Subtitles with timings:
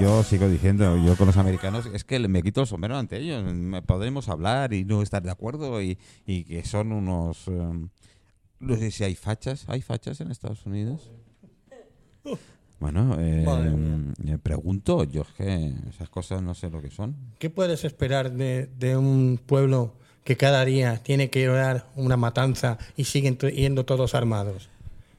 [0.00, 2.96] Eh, eh, yo sigo diciendo, yo con los americanos, es que me quito el sombrero
[2.96, 3.42] ante ellos.
[3.52, 7.46] Me- Podemos hablar y no estar de acuerdo y, y que son unos...
[7.48, 7.88] eh,
[8.60, 9.64] no sé si hay fachas.
[9.68, 11.10] ¿Hay fachas en Estados Unidos?
[12.78, 13.44] Bueno, eh,
[14.22, 17.14] me pregunto, yo es que esas cosas no sé lo que son.
[17.38, 19.94] ¿Qué puedes esperar de, de un pueblo
[20.24, 24.70] que cada día tiene que orar una matanza y siguen yendo todos armados?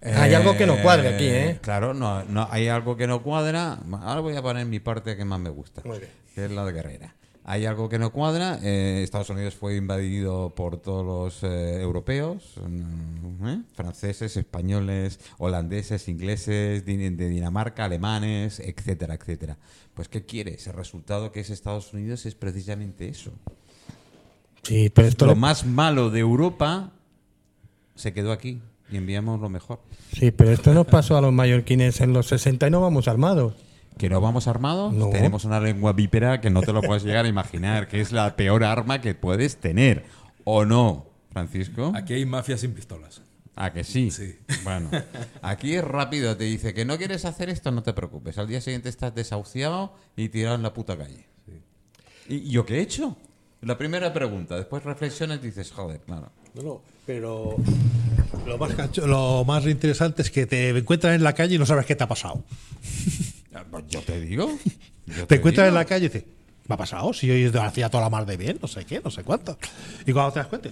[0.02, 1.60] Hay algo que no cuadra aquí, ¿eh?
[1.62, 3.80] Claro, no, no, hay algo que no cuadra.
[4.02, 6.12] Ahora voy a poner mi parte que más me gusta, Muy bien.
[6.34, 7.16] que es la de guerrera.
[7.44, 8.60] Hay algo que no cuadra.
[8.62, 13.62] eh, Estados Unidos fue invadido por todos los eh, europeos, mm, ¿eh?
[13.74, 19.58] franceses, españoles, holandeses, ingleses, de Dinamarca, alemanes, etcétera, etcétera.
[19.94, 20.66] Pues ¿qué quieres?
[20.68, 23.32] El resultado que es Estados Unidos es precisamente eso.
[24.64, 26.92] Sí, pero esto Lo más malo de Europa
[27.96, 28.62] se quedó aquí
[28.92, 29.80] y enviamos lo mejor.
[30.12, 33.54] sí, pero esto nos pasó a los mallorquines en los 60 y no vamos armados.
[33.98, 34.94] ¿Que no vamos armados?
[34.94, 35.10] No.
[35.10, 38.36] Tenemos una lengua vípera que no te lo puedes llegar a imaginar, que es la
[38.36, 40.06] peor arma que puedes tener.
[40.44, 41.92] ¿O no, Francisco?
[41.96, 43.22] Aquí hay mafia sin pistolas.
[43.56, 44.10] ¿A que sí?
[44.12, 44.40] Sí.
[44.64, 44.90] Bueno,
[45.42, 48.38] aquí es rápido, te dice que no quieres hacer esto, no te preocupes.
[48.38, 51.28] Al día siguiente estás desahuciado y tirado en la puta calle.
[52.28, 53.18] ¿Y yo qué he hecho?
[53.62, 56.32] La primera pregunta, después reflexionas y dices, joder, claro.
[56.54, 57.56] No, no, pero
[58.46, 61.66] lo más, cacho- lo más interesante es que te encuentran en la calle y no
[61.66, 62.44] sabes qué te ha pasado.
[63.70, 64.50] Pues Yo te digo.
[65.06, 66.26] yo Te encuentras en la calle y dices,
[66.68, 67.14] ¿me ha pasado?
[67.14, 69.58] Si hoy hacía toda la mar de bien, no sé qué, no sé cuánto.
[70.06, 70.70] Y cuando te das cuenta,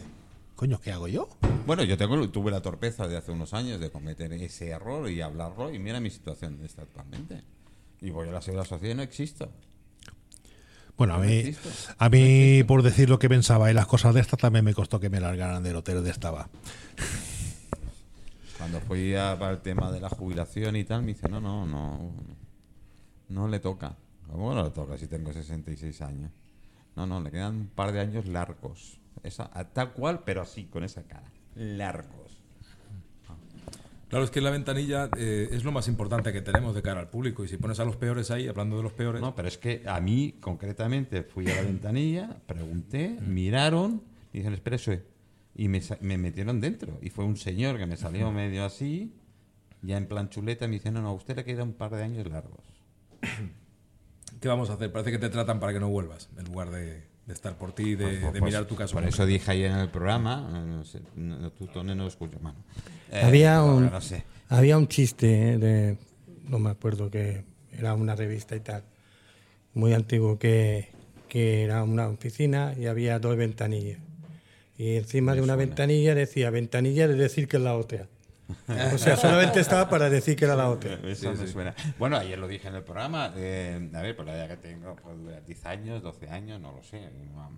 [0.55, 1.29] coño, ¿qué hago yo?
[1.65, 5.21] Bueno, yo tengo, tuve la torpeza de hace unos años de cometer ese error y
[5.21, 7.41] hablarlo y mira mi situación de esta actualmente.
[8.01, 9.49] Y voy a la seguridad social y no existo.
[10.99, 11.55] Bueno, a mí,
[11.97, 14.99] a mí por decir lo que pensaba y las cosas de estas, también me costó
[14.99, 16.49] que me largaran del hotel donde estaba.
[18.57, 21.65] Cuando fui a, para el tema de la jubilación y tal, me dice, no, no,
[21.65, 22.11] no,
[23.29, 23.95] no le toca.
[24.29, 26.31] ¿Cómo no le toca si tengo 66 años?
[26.97, 28.99] No, no, le quedan un par de años largos.
[29.23, 31.31] Esa, tal cual, pero así, con esa cara.
[31.55, 32.28] Largos.
[34.09, 37.09] Claro, es que la ventanilla eh, es lo más importante que tenemos de cara al
[37.09, 37.43] público.
[37.43, 39.83] Y si pones a los peores ahí, hablando de los peores, No, pero es que
[39.85, 44.01] a mí, concretamente, fui a la ventanilla, pregunté, miraron,
[44.33, 45.01] y dijeron, espera, eso es".
[45.55, 46.97] Y me metieron dentro.
[47.01, 49.13] Y fue un señor que me salió medio así,
[49.81, 51.91] ya en plan chuleta, y me dice, no, no, a usted le queda un par
[51.91, 52.63] de años largos.
[54.39, 54.91] ¿qué vamos a hacer?
[54.91, 57.93] Parece que te tratan para que no vuelvas, en lugar de, de estar por ti,
[57.93, 58.95] de, Pues, de pues, mirar tu caso.
[58.95, 62.39] Por eso dije ayer en el programa, no sé, no, tú, Tone, no lo escucho,
[62.41, 62.57] mano.
[63.11, 64.23] Eh, Había un, No sé.
[64.49, 65.57] había un chiste ¿eh?
[65.59, 65.97] de,
[66.47, 68.81] no me acuerdo que era una revista y tal,
[69.75, 70.89] muy antiguo, que,
[71.27, 73.99] que era una oficina y había dos ventanillas.
[74.75, 78.07] Y encima de una ventanilla decía, ventanilla de decir que es la otra.
[78.93, 80.97] O sea, solamente estaba para decir que era la otra.
[81.97, 83.31] Bueno, ayer lo dije en el programa.
[83.35, 86.71] eh, a ver, por la edad que tengo, puede durar 10 años, 12 años, no
[86.71, 87.09] lo sé.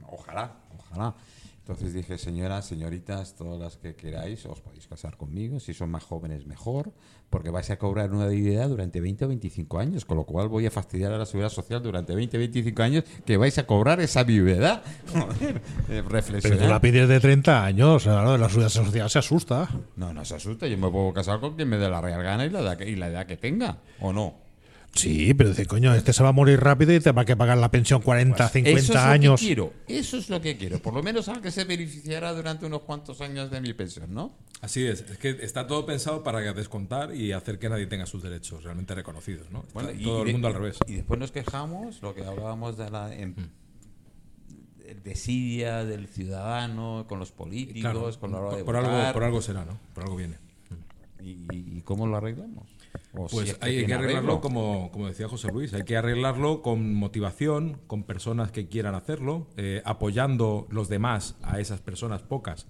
[0.08, 1.16] Ojalá, ojalá.
[1.62, 5.60] Entonces dije, señoras, señoritas, todas las que queráis, os podéis casar conmigo.
[5.60, 6.92] Si son más jóvenes, mejor.
[7.30, 10.04] Porque vais a cobrar una dignidad durante 20 o 25 años.
[10.04, 13.04] Con lo cual voy a fastidiar a la seguridad social durante 20 o 25 años
[13.26, 14.82] que vais a cobrar esa viudedad.
[15.14, 16.68] Joder, eh, Pero tú reflexionar.
[16.70, 19.70] la pides de 30 años, claro, la seguridad social se asusta.
[19.96, 20.68] No, no se asusta.
[20.68, 22.90] Yo me puedo casar con quien me dé la real gana y la edad que,
[22.90, 23.78] y la edad que tenga.
[24.00, 24.51] ¿O no?
[24.94, 27.38] Sí, pero dice, coño, este se va a morir rápido y te va a que
[27.38, 29.32] pagar la pensión 40, 50 Eso es años.
[29.32, 29.74] Lo que quiero.
[29.88, 30.80] Eso es lo que quiero.
[30.80, 34.36] Por lo menos algo que se beneficiará durante unos cuantos años de mi pensión, ¿no?
[34.60, 38.22] Así es, es que está todo pensado para descontar y hacer que nadie tenga sus
[38.22, 39.60] derechos realmente reconocidos, ¿no?
[39.62, 40.78] Está Bueno, y- todo y el de- mundo al revés.
[40.88, 43.34] Y después nos quejamos, lo que hablábamos de la em-
[44.86, 49.24] el desidia del ciudadano con los políticos, Claro, con la hora de por, algo, por
[49.24, 49.80] algo será, ¿no?
[49.94, 50.36] Por algo viene.
[51.24, 51.46] ¿Y,
[51.78, 52.68] y cómo lo arreglamos?
[53.14, 54.42] O si Pues es que hay que arreglarlo arreglo.
[54.42, 59.48] como, como decía José Luis, hay que arreglarlo con motivación, con personas que quieran hacerlo,
[59.58, 62.68] eh, apoyando los demás a esas personas pocas,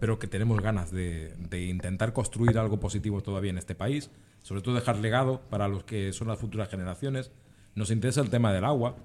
[0.00, 4.10] pero que tenemos ganas de, de intentar construir algo positivo todavía en este país,
[4.42, 7.30] sobre todo dejar legado para los que son las futuras generaciones.
[7.74, 8.96] Nos interesa el tema del agua,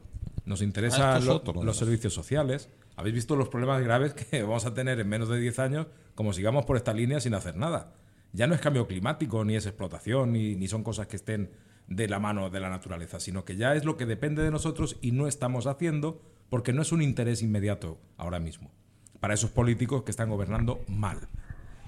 [0.46, 2.70] nos Ah, interesan lo- otro, los servicios sociales.
[2.96, 6.32] Habéis visto los problemas graves que vamos a tener en menos de 10 años como
[6.32, 7.92] sigamos por esta línea sin hacer nada.
[8.36, 11.52] Ya no es cambio climático, ni es explotación, ni, ni son cosas que estén
[11.88, 14.98] de la mano de la naturaleza, sino que ya es lo que depende de nosotros
[15.02, 18.72] y no estamos haciendo porque no es un interés inmediato ahora mismo
[19.20, 21.28] para esos políticos que están gobernando mal.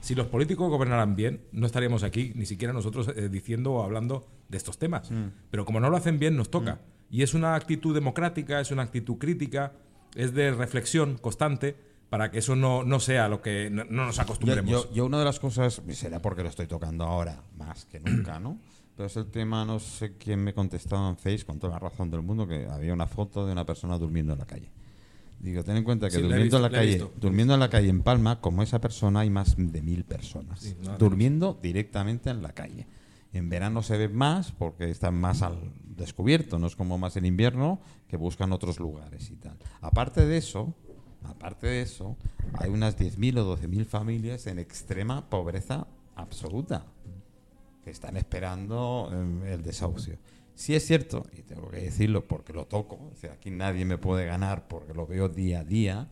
[0.02, 4.28] Si los políticos gobernaran bien, no estaríamos aquí ni siquiera nosotros eh, diciendo o hablando
[4.50, 5.12] de estos temas.
[5.52, 6.80] Pero como no lo hacen bien, nos toca.
[7.10, 9.74] Y es una actitud democrática, es una actitud crítica,
[10.16, 11.76] es de reflexión constante
[12.10, 14.70] para que eso no, no sea lo que no, no nos acostumbremos.
[14.72, 18.40] yo- yo una de las cosas, será porque lo estoy tocando ahora más que nunca,
[18.40, 18.58] ¿no?
[18.96, 22.10] Pero es el tema, no sé quién me contestaba en Face con toda la razón
[22.10, 24.72] del mundo, que había una foto de una persona durmiendo en la calle.
[25.40, 28.02] Digo, ten en cuenta que Sí, durmiendo en la calle, durmiendo en la calle en
[28.02, 32.88] Palma, como esa persona hay más de mil personas Sí, durmiendo directamente en la calle.
[33.34, 37.26] En verano se ve más porque están más al descubierto, no es como más en
[37.26, 39.58] invierno que buscan otros lugares y tal.
[39.82, 40.74] Aparte de eso,
[41.24, 42.16] aparte de eso,
[42.54, 46.86] hay unas 10.000 o 12.000 familias en extrema pobreza absoluta
[47.84, 50.18] que están esperando eh, el desahucio.
[50.56, 54.68] Sí es cierto, y tengo que decirlo porque lo toco, aquí nadie me puede ganar
[54.68, 56.10] porque lo veo día a día,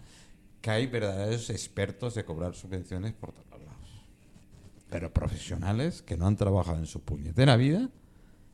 [0.62, 4.06] que hay verdaderos expertos de cobrar subvenciones por todos lados.
[4.90, 7.90] Pero profesionales que no han trabajado en su puñetera vida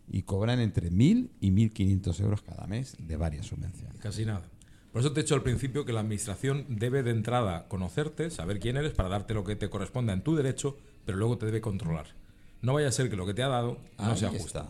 [0.08, 4.00] y cobran entre 1.000 y 1.500 euros cada mes de varias subvenciones.
[4.02, 4.51] Casi nada.
[4.92, 8.60] Por eso te he dicho al principio que la administración debe de entrada conocerte, saber
[8.60, 11.62] quién eres para darte lo que te corresponda en tu derecho, pero luego te debe
[11.62, 12.08] controlar.
[12.62, 14.70] No vaya a ser que lo que te ha dado no Ahí sea justo.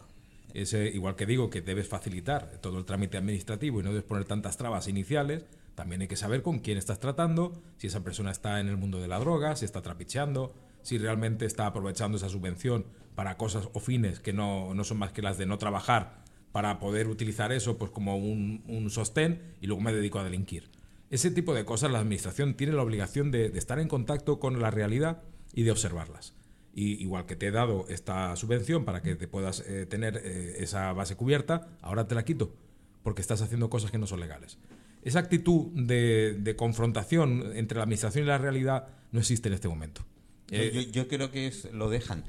[0.53, 4.25] Ese, igual que digo que debes facilitar todo el trámite administrativo y no debes poner
[4.25, 5.45] tantas trabas iniciales,
[5.75, 8.99] también hay que saber con quién estás tratando, si esa persona está en el mundo
[8.99, 10.53] de la droga, si está trapicheando,
[10.83, 12.85] si realmente está aprovechando esa subvención
[13.15, 16.20] para cosas o fines que no, no son más que las de no trabajar
[16.51, 20.69] para poder utilizar eso pues como un, un sostén y luego me dedico a delinquir.
[21.09, 24.61] Ese tipo de cosas la administración tiene la obligación de, de estar en contacto con
[24.61, 26.33] la realidad y de observarlas.
[26.73, 30.55] Y igual que te he dado esta subvención para que te puedas eh, tener eh,
[30.59, 32.55] esa base cubierta, ahora te la quito
[33.03, 34.57] porque estás haciendo cosas que no son legales.
[35.03, 39.67] Esa actitud de, de confrontación entre la administración y la realidad no existe en este
[39.67, 40.05] momento.
[40.51, 42.23] Eh, yo, yo creo que es, lo dejan.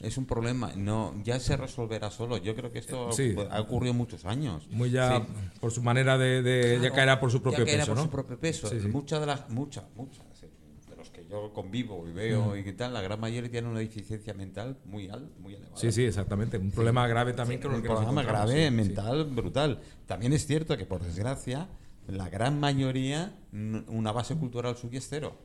[0.00, 0.72] Es un problema.
[0.76, 2.38] No, ya se resolverá solo.
[2.38, 3.34] Yo creo que esto Sí.
[3.50, 4.66] ha ocurrido muchos años.
[4.70, 5.26] muy ya Sí.
[5.60, 8.04] por su manera de, de- ya caerá por su propio ya caerá peso, por ¿no?
[8.04, 8.68] su propio peso.
[8.68, 8.76] Sí.
[8.88, 10.48] Muchas de las, muchas, muchas, eh,
[10.88, 13.80] de los que yo convivo y veo y qué tal, la gran mayoría tienen una
[13.80, 15.76] deficiencia mental muy al, muy elevada.
[15.76, 16.56] Sí, sí, exactamente.
[16.56, 19.80] Un problema grave también un que programa encontramos, grave, mental, brutal.
[20.06, 21.68] También es cierto que, por desgracia,
[22.08, 25.36] la gran mayoría, una base cultural suya es cero.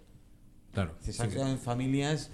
[0.72, 0.96] Claro.
[1.02, 1.34] Se han sí.
[1.36, 2.32] criado en familias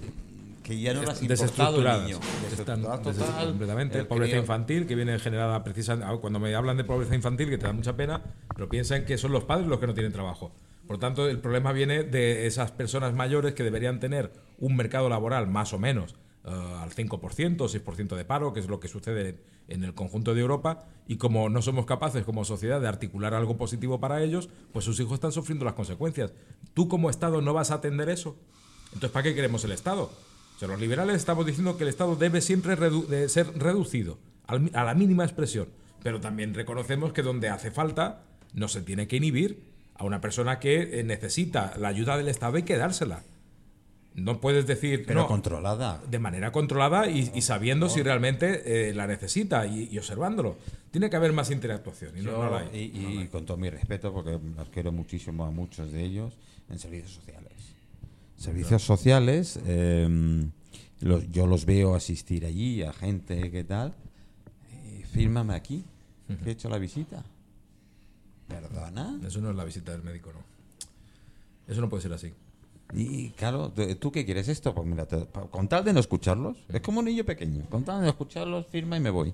[0.76, 2.20] que ya no las importado el niño.
[2.52, 3.48] Están total.
[3.50, 4.00] completamente.
[4.00, 6.18] El pobreza crío- infantil que viene generada precisamente.
[6.20, 8.22] Cuando me hablan de pobreza infantil, que te da mucha pena,
[8.56, 10.52] pero piensan que son los padres los que no tienen trabajo.
[10.88, 15.48] Por tanto, el problema viene de esas personas mayores que deberían tener un mercado laboral
[15.48, 19.38] más o menos eh, al 5% o 6% de paro, que es lo que sucede
[19.68, 23.58] en el conjunto de Europa, y como no somos capaces como sociedad de articular algo
[23.58, 26.34] positivo para ellos, pues sus hijos están sufriendo las consecuencias.
[26.74, 28.36] ¿Tú como Estado no vas a atender eso?
[28.88, 30.12] Entonces, ¿para qué queremos el Estado?
[30.62, 34.70] Sea, los liberales estamos diciendo que el Estado debe siempre redu- de ser reducido al
[34.76, 35.68] a la mínima expresión,
[36.04, 38.22] pero también reconocemos que donde hace falta
[38.54, 39.64] no se tiene que inhibir
[39.96, 43.24] a una persona que eh, necesita la ayuda del Estado y que dársela.
[44.14, 46.00] No puedes decir Pero no, controlada.
[46.08, 50.58] de manera controlada y, y sabiendo si realmente eh, la necesita y, y observándolo.
[50.92, 52.92] Tiene que haber más interactuación y la hay.
[52.94, 56.38] y, y con todo mi respeto, porque los quiero muchísimo a muchos de ellos,
[56.70, 57.51] en servicios sociales.
[58.42, 60.48] Servicios sociales, eh,
[61.02, 63.94] los- yo los veo asistir allí a gente que tal.
[64.74, 65.84] eh, fírmame aquí,
[66.44, 67.24] que he hecho la visita.
[68.48, 69.20] ¿Perdona?
[69.26, 70.40] Eso no es la visita del médico, no.
[71.72, 72.34] Eso no puede ser así.
[72.94, 74.74] Y claro, ¿tú- ¿tú qué quieres esto?
[74.74, 77.98] Pues mira, te- con tal de no escucharlos, es como un niño pequeño, con tal
[78.00, 79.34] de no escucharlos, firma y me voy.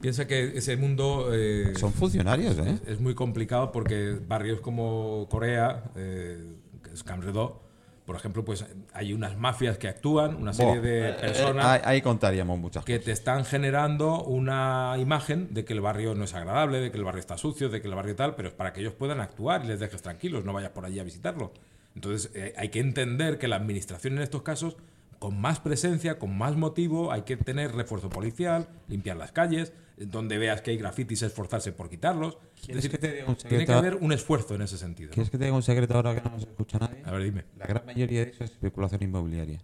[0.00, 2.78] Piensa que ese mundo eh, Son funcionarios, ¿eh?
[2.86, 7.62] es muy complicado porque barrios como Corea, eh, que es Camredó,
[8.04, 12.02] por ejemplo, pues hay unas mafias que actúan, una serie de eh, personas ahí, ahí
[12.02, 13.04] contaríamos muchas que cosas.
[13.06, 17.04] te están generando una imagen de que el barrio no es agradable, de que el
[17.04, 19.64] barrio está sucio, de que el barrio tal, pero es para que ellos puedan actuar
[19.64, 21.52] y les dejes tranquilos, no vayas por allí a visitarlo.
[21.94, 24.76] Entonces eh, hay que entender que la administración en estos casos,
[25.24, 30.36] con más presencia, con más motivo, hay que tener refuerzo policial, limpiar las calles, donde
[30.36, 32.36] veas que hay grafitis, esforzarse por quitarlos.
[32.56, 35.08] Es ¿Quieres decir, que te tiene que haber un esfuerzo en ese sentido.
[35.08, 35.14] ¿no?
[35.14, 37.00] ¿Quieres que te diga un secreto ahora que no nos escucha nadie?
[37.06, 37.44] A ver, dime.
[37.56, 39.62] La gran mayoría de eso es especulación inmobiliaria.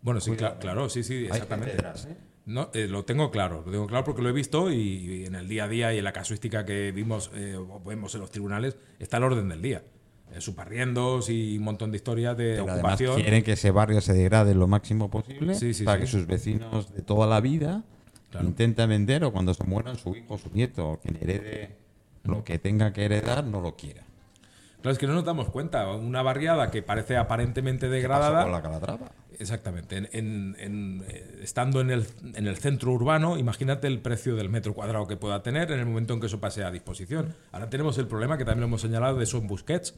[0.00, 1.72] Bueno, sí, cla- claro, sí, sí, exactamente.
[1.72, 2.16] detrás, ¿eh?
[2.46, 5.34] No, eh, lo tengo claro, lo tengo claro porque lo he visto y, y en
[5.34, 8.30] el día a día y en la casuística que vimos eh, o vemos en los
[8.30, 9.82] tribunales está el orden del día.
[10.34, 13.14] Eh, suparriendos y un montón de historias de Pero ocupación.
[13.16, 16.04] quieren que ese barrio se degrade lo máximo posible Sí, sí, para sí.
[16.04, 17.82] que sus vecinos de toda la vida
[18.30, 18.46] Claro.
[18.46, 21.76] intenten vender o cuando se mueran su hijo, su nieto, quien herede
[22.24, 24.02] lo que tenga que heredar, no lo quiera.
[24.82, 25.90] Claro, es que no nos damos cuenta.
[25.92, 28.42] Una barriada que parece aparentemente degradada.
[28.42, 29.10] con la Calatrava.
[29.40, 29.96] Exactamente.
[29.96, 34.48] En- en- en, eh, estando en el, en el centro urbano, imagínate el precio del
[34.50, 37.34] metro cuadrado que pueda tener en el momento en que eso pase a disposición.
[37.52, 39.94] Ahora tenemos el problema que también lo hemos señalado de Son Busquets,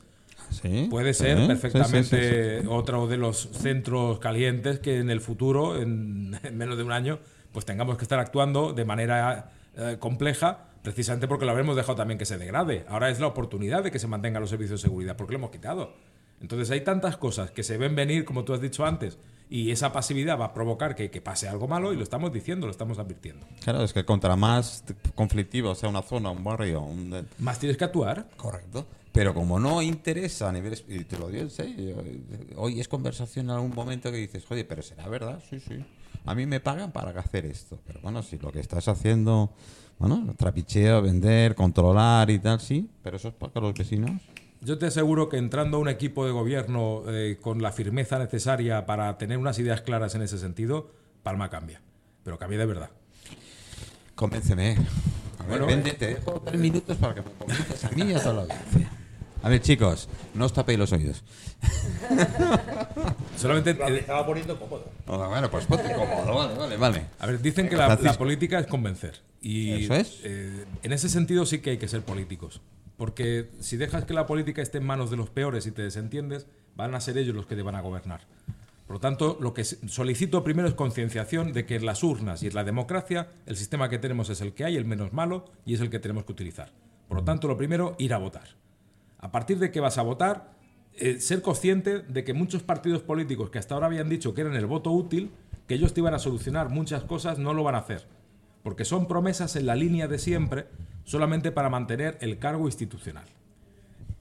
[0.50, 5.80] Sí, Puede ser sí, perfectamente sí, otro de los centros calientes que en el futuro,
[5.80, 7.18] en, en menos de un año,
[7.52, 12.18] pues tengamos que estar actuando de manera eh, compleja precisamente porque lo habremos dejado también
[12.18, 12.84] que se degrade.
[12.88, 15.50] Ahora es la oportunidad de que se mantengan los servicios de seguridad, porque lo hemos
[15.50, 15.94] quitado.
[16.40, 19.18] Entonces hay tantas cosas que se ven venir, como tú has dicho antes,
[19.50, 22.66] y esa pasividad va a provocar que, que pase algo malo y lo estamos diciendo,
[22.66, 23.46] lo estamos advirtiendo.
[23.62, 27.26] Claro, es que contra más conflictivo sea una zona, un barrio, un...
[27.38, 28.26] Más tienes que actuar.
[28.36, 28.86] Correcto.
[29.12, 30.80] Pero como no interesa a nivel...
[30.88, 31.96] Y te lo digo en serio.
[32.56, 35.84] Hoy es conversación en algún momento que dices, oye, pero será verdad, sí, sí.
[36.24, 37.80] A mí me pagan para hacer esto.
[37.86, 39.52] Pero bueno, si lo que estás haciendo,
[39.98, 42.88] bueno, trapicheo, vender, controlar y tal, sí.
[43.02, 44.12] Pero eso es para los vecinos.
[44.62, 48.84] Yo te aseguro que entrando a un equipo de gobierno eh, con la firmeza necesaria
[48.84, 50.90] para tener unas ideas claras en ese sentido,
[51.22, 51.80] Palma cambia.
[52.22, 52.90] Pero cambia de verdad.
[54.14, 54.76] Convénceme.
[55.38, 58.12] A ver, Bueno, vende, te dejo tres minutos para que me convences a mí y
[58.12, 58.90] a toda la audiencia.
[59.42, 61.22] A ver, chicos, no os tapéis los oídos.
[63.36, 63.70] Solamente.
[63.70, 64.84] eh, estaba poniendo cómodo.
[65.06, 67.06] Oh, bueno, pues ponte cómodo, vale, vale, vale.
[67.18, 69.20] a ver, dicen que la, la política es convencer.
[69.40, 70.20] Y Eso es.
[70.24, 72.60] eh, en ese sentido sí que hay que ser políticos.
[72.96, 76.46] Porque si dejas que la política esté en manos de los peores y te desentiendes,
[76.76, 78.20] van a ser ellos los que te van a gobernar.
[78.86, 82.48] Por lo tanto, lo que solicito primero es concienciación de que en las urnas y
[82.48, 85.74] en la democracia el sistema que tenemos es el que hay, el menos malo, y
[85.74, 86.72] es el que tenemos que utilizar.
[87.08, 88.48] Por lo tanto, lo primero, ir a votar.
[89.20, 90.52] A partir de que vas a votar,
[90.94, 94.56] eh, ser consciente de que muchos partidos políticos que hasta ahora habían dicho que eran
[94.56, 95.30] el voto útil,
[95.66, 98.06] que ellos te iban a solucionar muchas cosas, no lo van a hacer.
[98.62, 100.66] Porque son promesas en la línea de siempre,
[101.04, 103.26] solamente para mantener el cargo institucional.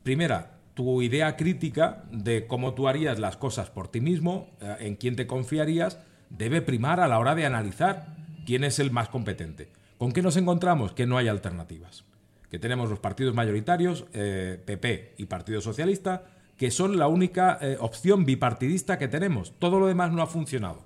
[0.03, 4.95] Primera, tu idea crítica de cómo tú harías las cosas por ti mismo, eh, en
[4.95, 8.15] quién te confiarías, debe primar a la hora de analizar
[8.45, 9.69] quién es el más competente.
[9.97, 10.93] ¿Con qué nos encontramos?
[10.93, 12.05] Que no hay alternativas.
[12.49, 16.23] Que tenemos los partidos mayoritarios, eh, PP y Partido Socialista,
[16.57, 19.53] que son la única eh, opción bipartidista que tenemos.
[19.59, 20.83] Todo lo demás no ha funcionado.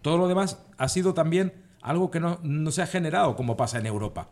[0.00, 1.52] Todo lo demás ha sido también
[1.82, 2.38] algo que no,
[2.70, 4.30] se ha generado como pasa en Europa.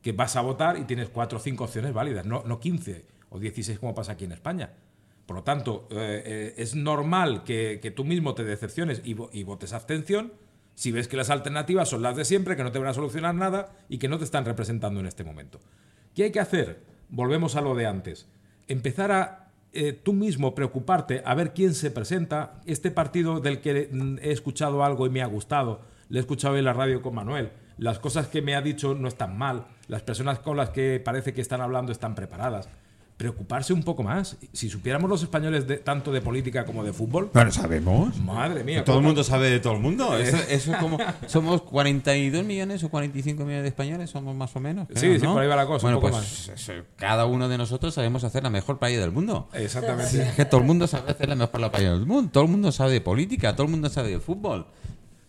[0.00, 3.38] Que vas a votar y tienes cuatro o cinco opciones válidas, no, no 15 o
[3.38, 4.70] 16 como pasa aquí en España.
[5.26, 9.72] Por lo tanto, eh, eh, es normal que, tú mismo te decepciones y, y votes
[9.72, 10.32] abstención
[10.74, 13.34] si ves que las alternativas son las de siempre, que no te van a solucionar
[13.34, 15.60] nada y que no te están representando en este momento.
[16.16, 16.80] ¿Qué hay que hacer?
[17.10, 18.26] Volvemos a lo de antes.
[18.68, 22.62] Empezar a eh, tú mismo preocuparte a ver quién se presenta.
[22.64, 26.56] Este partido del que mm, he escuchado algo y me ha gustado, le he escuchado
[26.56, 27.50] en la radio con Manuel.
[27.76, 29.66] Las cosas que me ha dicho no están mal.
[29.88, 32.70] Las personas con las que parece que están hablando están preparadas.
[33.16, 34.36] Preocuparse un poco más.
[34.52, 38.14] Si supiéramos los españoles de, tanto de política como de fútbol, Bueno, sabemos.
[38.18, 38.84] madre mía.
[38.84, 40.18] Todo el ¿cómo- mundo sabe de todo el mundo.
[40.18, 40.98] Eso, eso es como.
[41.26, 44.86] Somos 42 millones o 45 millones de españoles, somos más o menos.
[44.88, 45.32] creo, Sí, sí, ¿no?
[45.32, 48.22] por ahí va la cosa, un Bueno, poco pues eso, cada uno de nosotros sabemos
[48.22, 49.48] hacer la mejor paella del mundo.
[49.54, 50.20] Exactamente.
[50.22, 52.30] Es que todo el mundo sabe hacer la mejor la paella del mundo.
[52.30, 54.66] Todo el mundo sabe de política, todo el mundo sabe de fútbol.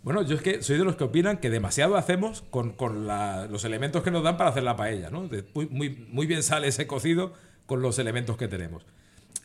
[0.04, 3.48] Bueno, yo es que soy de los que opinan que demasiado hacemos con, con la-
[3.48, 5.28] los elementos que nos dan para hacer la paella, ¿no?
[5.30, 7.34] De- muy, muy, muy bien sale ese cocido
[7.68, 8.84] con los elementos que tenemos.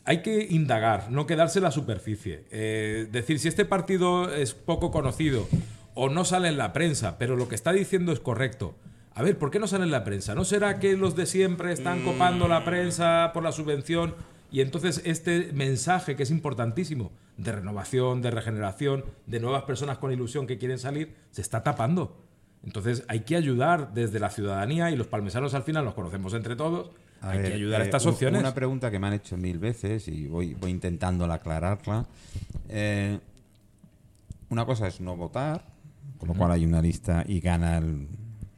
[0.04, 2.44] Hay que indagar, no quedarse en la superficie.
[2.50, 5.46] Eh, decir, si este partido es poco conocido
[5.94, 8.74] o no sale en la prensa, pero lo que está diciendo es correcto.
[9.14, 10.34] A ver, ¿por qué no sale en la prensa?
[10.34, 14.14] ¿No será que los de siempre están copando la prensa por la subvención?
[14.50, 20.12] Y entonces este mensaje que es importantísimo de renovación, de regeneración, de nuevas personas con
[20.12, 22.16] ilusión que quieren salir, se está tapando.
[22.64, 26.56] Entonces hay que ayudar desde la ciudadanía y los palmesanos al final nos conocemos entre
[26.56, 26.90] todos.
[27.22, 28.40] A hay ver, que ayudar a eh, estas opciones.
[28.40, 32.04] Una pregunta que me han hecho mil veces y voy, voy intentando aclararla.
[32.68, 33.18] Eh,
[34.50, 35.64] una cosa es no votar,
[36.18, 38.08] con lo cual hay una lista y gana el.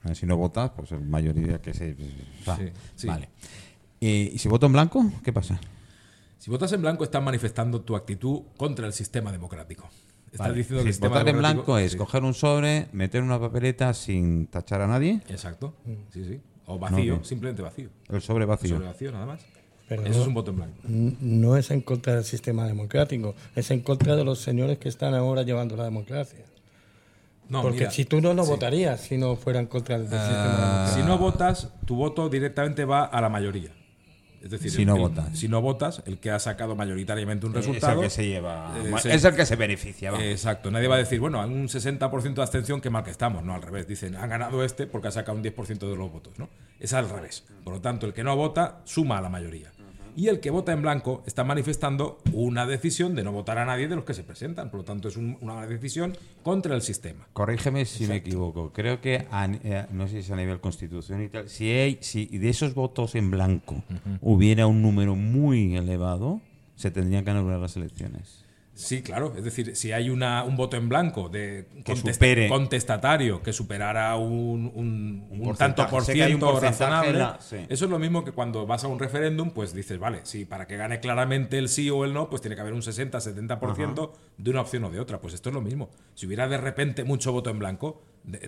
[0.09, 1.95] eh, Si no votas, pues el mayoría que se.
[2.49, 2.57] va.
[2.57, 2.65] Sí,
[2.97, 3.07] sí.
[3.07, 3.29] Vale.
[4.01, 5.05] Eh, ¿Y si voto en blanco?
[5.23, 5.59] ¿Qué pasa?
[6.39, 9.89] Si votas en blanco, estás manifestando tu actitud contra el sistema democrático.
[10.27, 10.55] Estás Vale.
[10.59, 11.99] diciendo Sí, que el sistema votar en blanco es sí.
[11.99, 15.75] coger un sobre, meter una papeleta sin tachar a nadie, Exacto.
[16.13, 16.41] Sí, sí.
[16.67, 17.25] O vacío, No, no.
[17.25, 17.89] simplemente vacío.
[18.09, 18.71] el sobre vacío.
[18.77, 19.41] Sobre vacío, nada más.
[19.89, 20.79] Pero Eso no- es un voto en blanco.
[20.89, 25.15] No es en contra del sistema democrático, es en contra de los señores que están
[25.15, 26.41] ahora llevando la democracia.
[27.51, 28.51] No, Porque mira, si tú no, no sí.
[28.51, 30.97] votarías si no fuera en contra del sistema democrático.
[30.97, 33.71] Si no votas, tu voto directamente va a la mayoría.
[34.45, 35.39] Es decir, Si el- no el- votas.
[35.39, 38.01] Si no votas, el que ha sacado mayoritariamente un Es resultado.
[38.03, 38.75] el que se lleva.
[38.79, 38.93] eh.
[39.15, 40.11] Es el que se beneficia.
[40.11, 40.27] vamos.
[40.27, 43.43] Exacto, nadie va a decir, bueno, hay un 60% de abstención, qué mal que estamos.
[43.43, 43.89] No, al revés.
[43.89, 46.35] Dicen, han ganado este porque ha sacado un 10% de los votos.
[46.39, 46.51] ¿no?
[46.79, 47.45] Es al revés.
[47.65, 49.73] Por lo tanto, el que no vota suma a la mayoría.
[50.17, 53.89] Y el que vota en blanco está manifestando una decisión de no votar a nadie
[53.89, 54.71] de los que se presentan.
[54.71, 57.27] Por lo tanto, es un- una decisión contra el sistema.
[57.33, 58.73] Corrígeme si me equivoco.
[58.73, 61.99] Creo que, a- eh, no sé si es a nivel constitución y tal, si, hay,
[62.01, 63.83] si de esos votos en blanco
[64.21, 66.41] hubiera un número muy elevado,
[66.77, 68.44] se tendrían que anular las elecciones.
[68.77, 69.35] Sí, claro.
[69.37, 72.49] Es decir, si hay una, un voto en blanco de Que contest- supere.
[72.49, 77.59] contestatario que superara un, un- tanto por ciento razonable, la- sí.
[77.69, 80.67] eso es lo mismo que cuando vas a un referéndum, pues dices, vale, si para
[80.67, 84.51] que gane claramente el sí o el no, pues tiene que haber un 60-70% de
[84.51, 85.21] una opción o de otra.
[85.21, 85.91] Pues esto es lo mismo.
[86.15, 88.03] Si hubiera de repente mucho voto en blanco,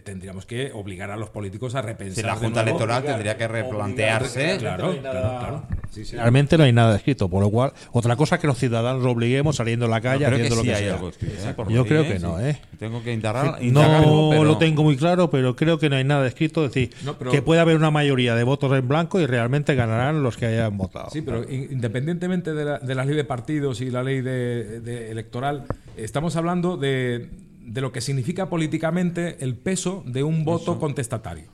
[0.04, 2.16] tendríamos que obligar a los políticos a repensar.
[2.16, 2.78] Si la Junta nuevo.
[2.78, 4.56] Electoral tendría que replantearse.
[4.59, 5.62] Claro, claro, claro.
[5.90, 6.16] Sí, sí.
[6.16, 9.56] Realmente no hay nada escrito, por lo cual, otra cosa que los ciudadanos lo obliguemos
[9.56, 10.95] saliendo a la calle que haciendo sí lo que hay sea.
[10.95, 11.54] algo escrito, ¿eh?
[11.68, 12.40] Yo creo que no.
[12.40, 12.59] ¿eh?
[12.78, 16.26] Tengo que indagar, No pero- lo tengo muy claro, pero creo que no hay nada
[16.26, 16.64] escrito.
[16.64, 19.75] Es decir, No, pero- que puede haber una mayoría de votos en blanco y realmente
[19.75, 21.11] ganarán los que hayan votado.
[21.11, 24.80] Sí, pero in- independientemente de la, de la ley de partidos y la ley de,
[24.80, 25.64] de electoral,
[25.97, 27.28] estamos hablando de,
[27.66, 31.50] de lo que significa políticamente el peso de un voto contestatario.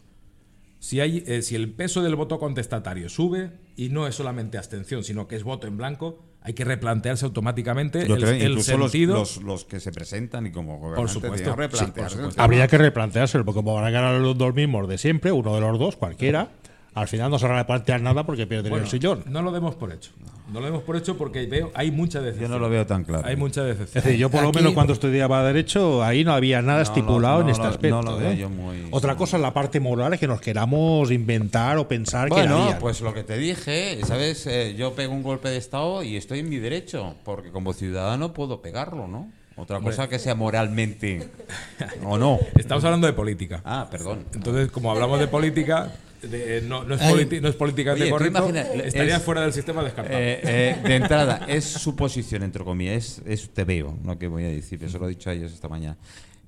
[0.78, 5.04] Si, hay, eh, si el peso del voto contestatario sube y no es solamente abstención,
[5.04, 8.76] sino que es voto en blanco, hay que replantearse automáticamente Yo el, creo, el incluso
[8.76, 9.14] los- sentido.
[9.14, 11.38] los, los que se presentan y como gobernantes supuesto.
[11.38, 12.16] Sí, por replantearse.
[12.16, 12.42] supuesto.
[12.42, 15.61] Habría que replanteárselo, porque como van a ganar los dos mismos de siempre, uno de
[15.61, 16.50] los dos, cualquiera,
[16.95, 19.23] al final no se van a replantear nada porque pierden Bueno, el sillón.
[19.28, 20.11] no lo demos por hecho.
[20.21, 20.26] No
[20.61, 22.50] lo demos por hecho porque veo hay mucha Yo decepción.
[22.50, 23.26] no lo veo tan claro.
[23.26, 24.04] Hay mucha Es decepción.
[24.04, 27.44] decir, yo por lo menos cuando estudiaba Derecho, ahí no había nada No, estipulado no,
[27.44, 28.02] en este no, aspecto.
[28.02, 28.37] no lo veo ¿eh?
[28.37, 32.28] yo muy- Otra cosa es la parte moral, es que nos queramos inventar o pensar
[32.28, 32.78] que Bueno, harían.
[32.78, 34.47] pues lo que te dije, ¿sabes?
[34.47, 38.32] Eh, yo pego un golpe de Estado y estoy en mi derecho, porque como ciudadano
[38.32, 39.30] puedo pegarlo, ¿no?
[39.56, 41.28] Otra cosa que sea moralmente
[42.04, 42.38] o no.
[42.56, 43.61] Estamos hablando de política.
[43.64, 44.25] Ah, perdón.
[44.35, 45.92] Entonces, como hablamos de política,
[46.23, 47.41] de- no, no es Ay.
[47.41, 48.49] no es políticamente Oye, correcto,
[48.85, 50.19] estaría es- fuera del sistema descartado.
[50.19, 54.29] Eh, eh, de entrada, es su posición, entre comillas, es, es te veo, no que
[54.29, 55.97] voy a decir, eso lo he dicho a ellos esta mañana.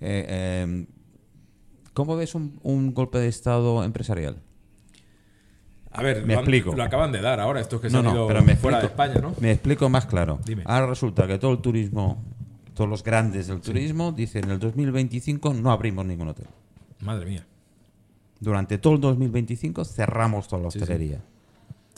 [0.00, 0.87] Eh, eh,
[1.93, 4.37] ¿Cómo ves un, un golpe de Estado empresarial?
[5.97, 6.75] a ver, me lo, han- explico.
[6.75, 8.87] lo acaban de dar ahora, estos que se No, han ido pero me fuera de
[8.87, 9.33] España, ¿no?
[9.38, 10.40] me explico más claro.
[10.44, 10.64] Dime.
[10.66, 12.20] Ahora resulta que todo el turismo,
[12.75, 16.46] todos los grandes del turismo, dicen en el 2025 no abrimos ningún hotel.
[16.98, 17.46] Madre mía.
[18.44, 20.83] Durante todo el 2025 cerramos toda la Sí, sí.
[20.83, 21.20] hostelería.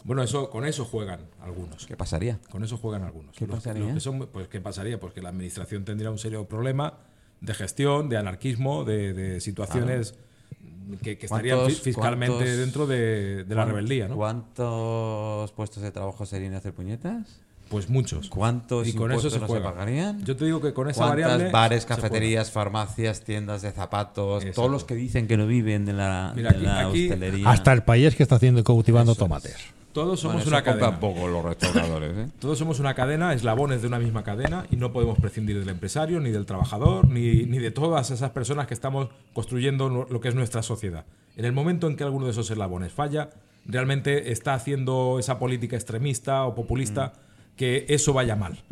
[0.05, 1.85] Bueno, eso, con eso juegan algunos.
[1.87, 2.39] ¿Qué pasaría?
[2.51, 3.35] Con eso juegan algunos.
[3.37, 3.85] ¿Qué Los- pasaría?
[3.85, 5.01] los que son- pues, ¿qué pasaría?
[5.01, 6.95] Pues que la administración tendría un serio problema
[7.41, 10.15] de gestión, de anarquismo, de, de situaciones
[11.03, 14.15] que, que estarían ¿Cuántos- fi- fiscalmente dentro de, de la ¿Cuán- rebeldía, ¿no?
[14.15, 17.41] ¿Cuántos puestos de trabajo serían hacer puñetas?
[17.69, 18.29] Pues muchos.
[18.29, 20.25] ¿Cuántos Y con eso se no se pagarían?
[20.25, 21.51] Yo te digo que con esa ¿Cuántas variable.
[21.51, 24.61] bares, cafeterías, farmacias, tiendas de zapatos, Exacto.
[24.61, 27.51] todos los que dicen que no viven de la, Mira, de aquí- la aquí- hostelería?
[27.51, 29.57] Hasta el país que está haciendo cultivando tomates.
[29.93, 31.01] Todos somos Bueno, una cadena.
[31.01, 32.29] poco los restauradores, ¿eh?
[32.39, 36.21] Todos somos una cadena, eslabones de una misma cadena y no podemos prescindir del empresario,
[36.21, 40.29] ni del trabajador, ni, ni de todas esas personas que estamos construyendo lo lo que
[40.29, 41.07] es nuestra sociedad.
[41.37, 43.31] En el momento en que alguno de esos eslabones falla,
[43.65, 47.15] realmente está haciendo esa política extremista o populista
[47.57, 48.63] que eso vaya mal.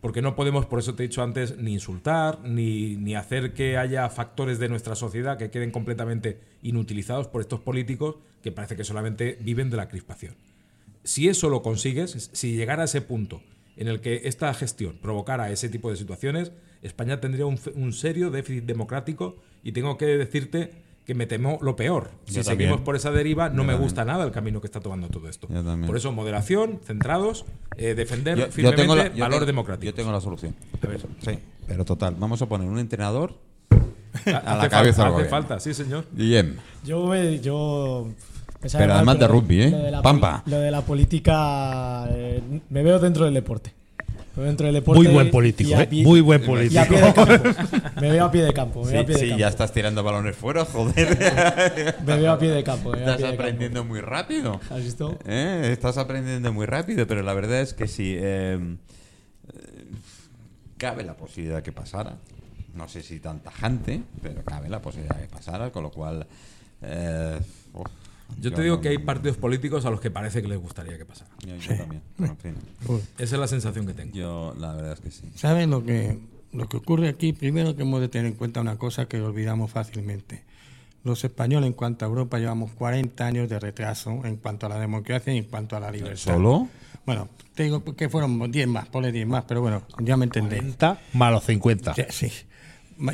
[0.00, 3.76] Porque no podemos, por eso te he dicho antes, ni insultar, ni, ni hacer que
[3.76, 8.84] haya factores de nuestra sociedad que queden completamente inutilizados por estos políticos que parece que
[8.84, 10.34] solamente viven de la crispación.
[11.02, 13.42] Si eso lo consigues, si llegara a ese punto
[13.76, 18.30] en el que esta gestión provocara ese tipo de situaciones, España tendría un, un serio
[18.30, 20.70] déficit democrático y tengo que decirte
[21.08, 22.10] que me temo lo peor.
[22.26, 22.84] Si Yo seguimos también.
[22.84, 23.80] por esa deriva, no Yo me también.
[23.82, 25.48] gusta nada el camino que está tomando todo esto.
[25.86, 27.46] Por eso, moderación, centrados,
[27.78, 29.86] eh, defender Yo- yo firmemente tengo la- yo tengo- democráticos.
[29.92, 30.54] Yo tengo la solución.
[30.82, 31.00] A ver.
[31.24, 33.36] Sí, pero total, vamos a poner un entrenador
[34.26, 36.04] a la hace cabeza falta, hace falta, sí, señor.
[36.12, 36.56] Guillem.
[36.84, 38.08] Yo, me- yo
[38.70, 39.70] Pero además de rugby, ¿eh?
[39.70, 40.42] lo de la Pampa.
[40.44, 43.72] Lo de la política, eh, me veo dentro del deporte.
[44.38, 45.02] Me veo dentro del deporte.
[45.02, 45.88] Muy buen político, ¿eh?
[45.90, 46.80] pie- Muy buen político.
[48.00, 48.84] Me veo a pie de campo.
[48.84, 49.40] Me veo a Sí, pie de sí, campo.
[49.40, 51.96] ya estás tirando balones fuera, joder.
[52.06, 52.94] Me veo a pie de campo.
[52.94, 53.34] Estás campo.
[53.34, 54.60] aprendiendo muy rápido.
[54.70, 55.18] ¿Has visto?
[55.26, 58.14] Eh, Estás aprendiendo muy rápido, pero la verdad es que sí.
[58.16, 58.76] eh,
[59.52, 59.84] eh,
[60.76, 62.18] cabe la posibilidad que pasara.
[62.74, 66.28] No sé si tan tajante, pero cabe la posibilidad que pasara, con lo cual.
[66.82, 67.40] eh,
[68.40, 70.96] Yo te digo no- que hay partidos políticos a los que parece que les gustaría
[70.98, 71.30] que pasara.
[71.46, 72.02] Yo, yo también.
[72.18, 72.54] En fin,
[73.18, 74.14] Esa es la sensación que tengo.
[74.14, 75.30] yo la verdad es que sí.
[75.34, 76.18] ¿Saben lo que,
[76.52, 77.32] lo que ocurre aquí?
[77.32, 80.44] Primero que hemos de tener en cuenta una cosa que olvidamos fácilmente.
[81.04, 84.78] Los españoles en cuanto a Europa llevamos 40 años de retraso en cuanto a la
[84.78, 86.16] democracia y en cuanto a la libertad.
[86.34, 86.68] ¿Solo?
[87.06, 90.60] Bueno, te digo que fueron 10 más, ponle 10 más, pero bueno, ya me entendéis.
[90.60, 91.94] 40 más los 50.
[91.94, 92.30] Ya, sí,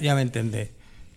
[0.02, 0.70] ya me entendéis.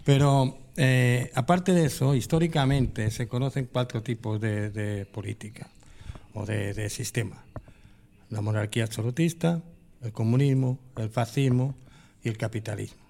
[0.04, 5.68] Pero eh, aparte de eso, históricamente se conocen cuatro tipos de, de política
[6.34, 7.44] o de, de sistema.
[8.30, 9.62] La monarquía absolutista,
[10.02, 11.76] el comunismo, el fascismo
[12.24, 13.02] y el capitalismo.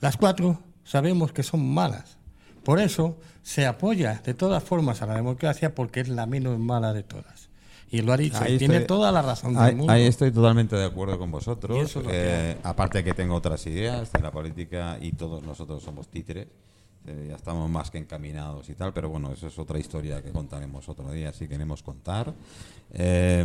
[0.00, 2.16] Las cuatro sabemos que son malas.
[2.64, 6.92] Por eso se apoya de todas formas a la democracia porque es la menos mala
[6.92, 7.48] de todas.
[7.88, 8.38] Y lo ha dicho.
[8.42, 9.92] Ahí y tiene estoy- toda la razón del Ahí, mundo.
[9.92, 11.94] ahí estoy totalmente de acuerdo con vosotros.
[11.94, 16.08] lo que Eh, aparte que tengo otras ideas de la política y todos nosotros somos
[16.08, 16.48] títeres.
[17.06, 20.30] Eh, ya estamos más que encaminados y tal, pero bueno, eso es otra historia que
[20.32, 22.32] contaremos otro día si queremos contar.
[22.92, 23.44] Eh,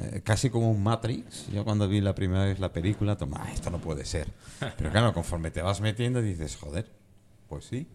[0.00, 1.48] eh, casi como un Matrix.
[1.52, 4.28] Yo cuando vi la primera vez la película, toma, "Ah, esto no puede ser.
[4.78, 6.90] Pero claro, conforme te vas metiendo dices, joder,
[7.48, 7.86] pues sí.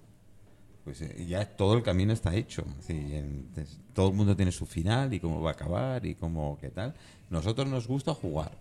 [0.86, 2.64] Pues ya todo el camino está hecho.
[2.88, 3.50] En-
[3.94, 6.96] todo el mundo tiene su final y cómo va a acabar y cómo qué tal.
[7.30, 8.52] Nosotros nos gusta jugar.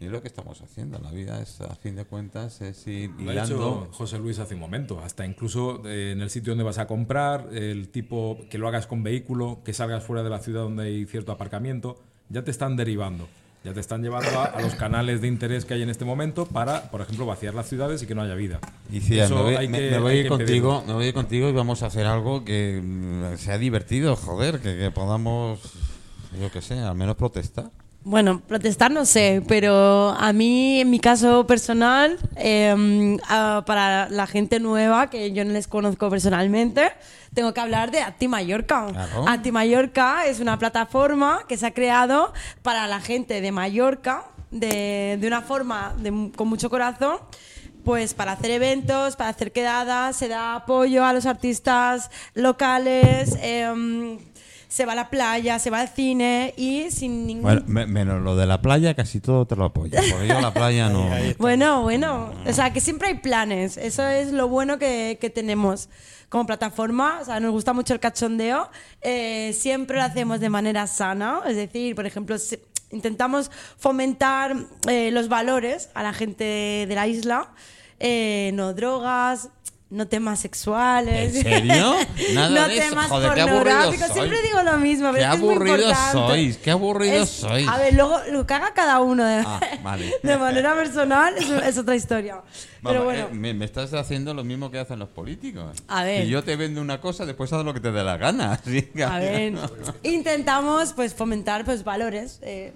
[0.00, 0.98] Y es lo que estamos haciendo.
[0.98, 3.54] La vida es, a fin de cuentas, es ir Lo ha hilando.
[3.54, 5.00] dicho José Luis hace un momento.
[5.00, 8.86] Hasta incluso eh, en el sitio donde vas a comprar, el tipo que lo hagas
[8.86, 12.76] con vehículo, que salgas fuera de la ciudad donde hay cierto aparcamiento, ya te están
[12.76, 13.28] derivando.
[13.62, 16.44] Ya te están llevando a, a los canales de interés que hay en este momento
[16.44, 18.60] para, por ejemplo, vaciar las ciudades y que no haya vida.
[18.92, 21.82] Y sí, me Eso voy, que- me voy ir contigo, me voy contigo y vamos
[21.82, 25.60] a hacer algo que mm, sea divertido, joder, que, que podamos,
[26.38, 27.70] yo qué sé, al menos protestar.
[28.06, 34.26] Bueno, protestar no sé, pero a mí, en mi caso personal, eh, ah, para la
[34.26, 36.92] gente nueva que yo no les conozco personalmente,
[37.32, 38.86] tengo que hablar de Acti Mallorca.
[38.90, 39.26] Claro.
[39.26, 45.16] Acti Mallorca es una plataforma que se ha creado para la gente de Mallorca, de,
[45.18, 47.16] de una forma de- con mucho corazón.
[47.84, 54.18] Pues para hacer eventos, para hacer quedadas, se da apoyo a los artistas locales, em,
[54.74, 58.20] se va a la playa, se va al cine y sin ningún Bueno, me- menos
[58.22, 59.96] lo de la playa, casi todo te lo apoyo.
[60.10, 61.08] Porque yo la playa no.
[61.38, 62.32] Bueno, bueno.
[62.44, 63.76] O sea, que siempre hay planes.
[63.76, 65.88] Eso es lo bueno que, que tenemos
[66.28, 67.18] como plataforma.
[67.22, 68.68] O sea, nos gusta mucho el cachondeo.
[69.00, 71.42] Eh, siempre lo hacemos de manera sana.
[71.46, 72.60] Es decir, por ejemplo, se-
[72.90, 74.56] intentamos fomentar
[74.88, 76.42] eh, los valores a la gente
[76.88, 77.52] de la isla.
[78.00, 79.50] Eh, no drogas.
[79.94, 81.36] No temas sexuales.
[81.36, 81.94] ¿En serio?
[82.34, 82.88] Nada no de eso.
[82.90, 84.08] temas Joder, pornográficos.
[84.12, 85.12] Siempre digo lo mismo.
[85.12, 86.12] pero Qué es muy importante.
[86.12, 87.68] sois, qué aburridos Es- sois.
[87.68, 90.12] A ver, luego lo que haga cada uno de, Ah, vale.
[90.22, 92.42] de manera personal es, es otra historia.
[92.82, 95.76] Pero bueno, eh, me, me estás haciendo lo mismo que hacen los políticos.
[95.86, 96.24] A ver.
[96.24, 98.60] Si yo te vendo una cosa, después haz lo que te dé la gana.
[99.08, 99.54] A ver,
[100.02, 102.72] intentamos pues fomentar pues valores eh,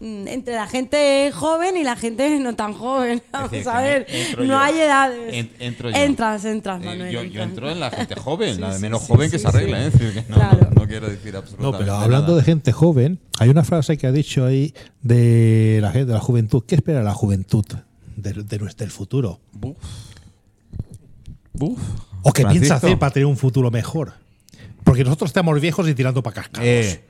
[0.00, 3.22] entre la gente joven y la gente no tan joven.
[3.32, 4.06] Vamos decir, a ver,
[4.38, 4.58] no yo.
[4.58, 5.34] hay edades.
[5.34, 5.96] En- entro yo.
[5.96, 7.12] Entras, entras, Eh, Manuel.
[7.12, 7.48] yo, yo entras.
[7.48, 9.90] entro en la gente joven, la de menos sí, joven sí, que sí, se arregla.
[9.90, 9.98] sí.
[10.00, 10.12] ¿eh?
[10.14, 10.58] Que no, Claro.
[10.74, 12.38] no, no quiero decir No, absolutamente pero hablando nada.
[12.38, 16.20] de gente joven, hay una frase que ha dicho ahí de la gente, de la
[16.20, 16.64] juventud.
[16.66, 17.64] ¿Qué espera la juventud
[18.16, 19.40] de, de nuestro del futuro?
[19.52, 19.76] Buf.
[21.52, 21.78] Buf.
[22.22, 24.14] ¿O qué piensa hacer para tener un futuro mejor?
[24.84, 26.66] Porque nosotros estamos viejos y tirando para cascados.
[26.66, 27.04] Eh,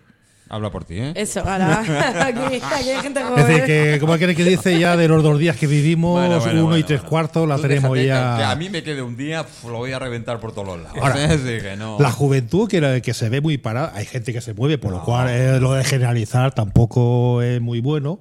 [0.50, 1.12] habla por ti, ¿eh?
[1.14, 1.80] Eso, ahora.
[2.26, 3.46] aquí, aquí hay gente es joven.
[3.46, 6.66] decir, que como aquel que dice ya de los dos días que vivimos, Bueno, bueno,
[6.66, 7.08] uno y tres bueno.
[7.10, 8.36] cuartos, la Tú tenemos ya.
[8.36, 10.98] Que, a mí me quede un día, lo voy a reventar por todos los lados.
[11.00, 11.96] Ahora, Es decir, que no.
[11.98, 15.02] La juventud que, que se ve muy parada, hay gente que se mueve, por lo
[15.04, 18.18] cual eh, lo de generalizar tampoco es muy bueno,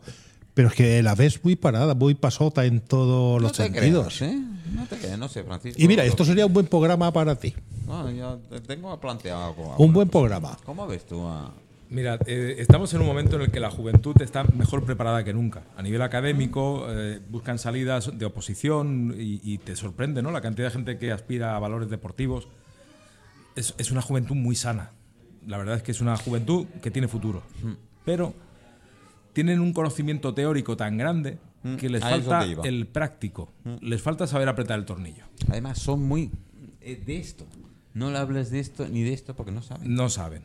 [0.54, 4.18] pero es que la ves muy parada, muy pasota en todos no los te sentidos.
[4.18, 4.38] creas, ¿eh?
[4.76, 5.82] No te creas, no sé, Francisco.
[5.82, 7.56] Y mira, esto sería un buen programa para ti.
[7.88, 9.76] No, yo te tengo planteado algo.
[9.80, 10.56] Un buen programa.
[10.64, 11.52] ¿Cómo ves tú a.?
[11.90, 15.34] Mira, eh, estamos en un momento en el que la juventud está mejor preparada que
[15.34, 15.64] nunca.
[15.76, 20.30] A nivel académico, eh, buscan salidas de oposición y, y te sorprende, ¿no?
[20.30, 22.48] La cantidad de gente que aspira a valores deportivos.
[23.56, 24.92] Es, es una juventud muy sana.
[25.48, 27.42] La verdad es que es una juventud que tiene futuro.
[28.06, 28.36] Pero
[29.34, 31.40] tienen un conocimiento teórico tan grande
[31.80, 33.52] que les a eso falta el práctico.
[33.82, 35.24] Les falta saber apretar el tornillo.
[35.50, 36.30] Además, son muy.
[36.82, 37.48] eh, de esto.
[38.00, 39.94] No le hables de esto ni de esto porque no saben.
[39.94, 40.44] No saben.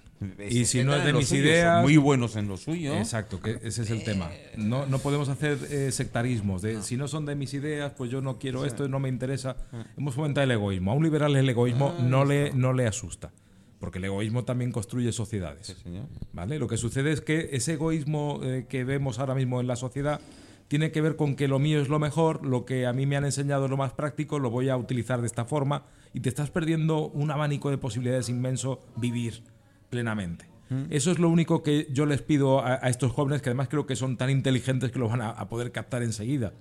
[0.50, 1.82] Y si no es de mis son ideas.
[1.82, 2.94] Muy buenos en lo suyo.
[2.96, 4.28] Exacto, que ese es el tema.
[4.56, 6.62] No, no podemos hacer eh, sectarismos.
[6.62, 9.56] De, Si no son de mis ideas, pues yo no quiero esto, no me interesa.
[9.96, 10.90] Hemos fomentado el egoísmo.
[10.90, 13.30] A un liberal el egoísmo no, le, no le asusta.
[13.78, 15.76] Porque el egoísmo también construye sociedades.
[15.82, 16.06] señor.
[16.32, 16.58] ¿Vale?
[16.58, 20.20] Lo que sucede es que ese egoísmo eh, que vemos ahora mismo en la sociedad
[20.68, 23.16] tiene que ver con que lo mío es lo mejor, lo que a mí me
[23.16, 26.28] han enseñado es lo más práctico, lo voy a utilizar de esta forma y te
[26.28, 29.42] estás perdiendo un abanico de posibilidades inmenso vivir
[29.90, 30.46] plenamente.
[30.90, 33.86] Eso es lo único que yo les pido a, a estos jóvenes, que además creo
[33.86, 36.52] que son tan inteligentes que lo van a, a poder captar enseguida.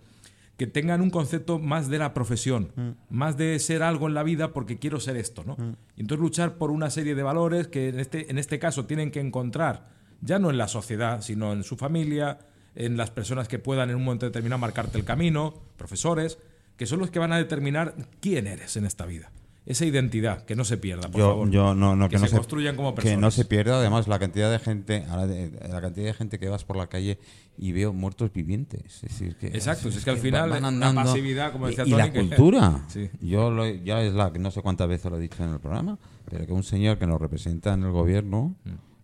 [0.58, 4.54] Que tengan un concepto más de la profesión, más de ser algo en la vida
[4.54, 5.58] porque quiero ser esto, ¿no?
[5.96, 9.10] Y entonces luchar por una serie de valores que en este, en este caso tienen
[9.10, 9.90] que encontrar,
[10.22, 12.38] ya no en la sociedad, sino en su familia,
[12.76, 16.38] en las personas que puedan en un momento determinado marcarte el camino, profesores,
[16.78, 19.32] que son los que van a determinar quién eres en esta vida.
[19.66, 21.50] Esa identidad, que no se pierda, por Yo, favor.
[21.50, 23.16] yo no, no, que, no se, construyan como personas.
[23.16, 26.66] Que no se pierda, además, la cantidad de gente, la cantidad de gente que vas
[26.66, 27.18] por la calle
[27.58, 28.82] y veo muertos vivientes.
[28.96, 31.96] Es decir, que, Exacto, es que al final van la pasividad, como decía y, y
[31.96, 32.82] la que- cultura.
[32.90, 33.10] Sí.
[33.22, 35.60] Yo lo- ya es la que no sé cuántas veces lo he dicho en el
[35.62, 35.98] programa,
[36.30, 38.56] pero que un señor que nos representa en el gobierno,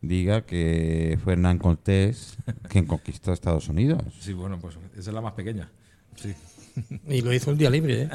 [0.01, 2.37] diga que fue Hernán Cortés
[2.69, 4.01] quien conquistó Estados Unidos.
[4.19, 5.69] Sí, bueno, pues esa es la más pequeña.
[6.15, 6.33] Sí.
[7.07, 8.09] Y lo hizo un día libre, ¿eh?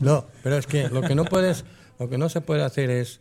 [0.00, 1.64] no, pero es que lo que no puedes,
[1.98, 3.20] lo que no se puede hacer es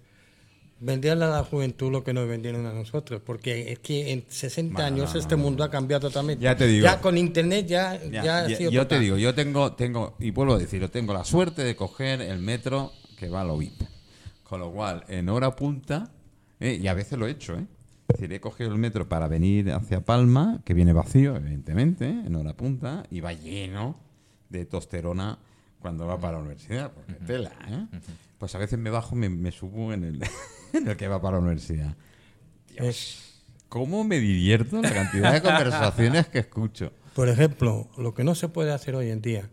[0.80, 4.74] venderle a la juventud lo que nos vendieron a nosotros, porque es que en 60
[4.74, 6.44] Bueno, años no, este no, mundo ha cambiado totalmente.
[6.44, 6.84] Ya te digo.
[6.84, 10.32] Ya con internet ya, Ya, ya ha sido yo te digo, yo tengo, tengo, y
[10.32, 13.82] vuelvo a decirlo, tengo la suerte de coger el metro que va a la UIP.
[14.44, 16.12] Con lo cual, en hora punta,
[16.60, 17.66] eh, y a veces lo he hecho, ¿eh?
[18.10, 22.24] Es decir, he cogido el metro para venir hacia Palma, que viene vacío, evidentemente, ¿eh?
[22.26, 24.00] en hora punta, y va lleno
[24.50, 25.40] de tosterona
[25.80, 27.86] cuando va para la universidad, porque tela, ¿eh?
[28.38, 30.24] Pues a veces me bajo, me, me subo en el,
[30.74, 31.96] en el que va para la universidad.
[32.76, 33.24] Es-
[33.70, 36.92] ¿Cómo me divierto la cantidad de conversaciones que escucho?
[37.14, 39.50] por ejemplo, lo que no se puede hacer hoy en día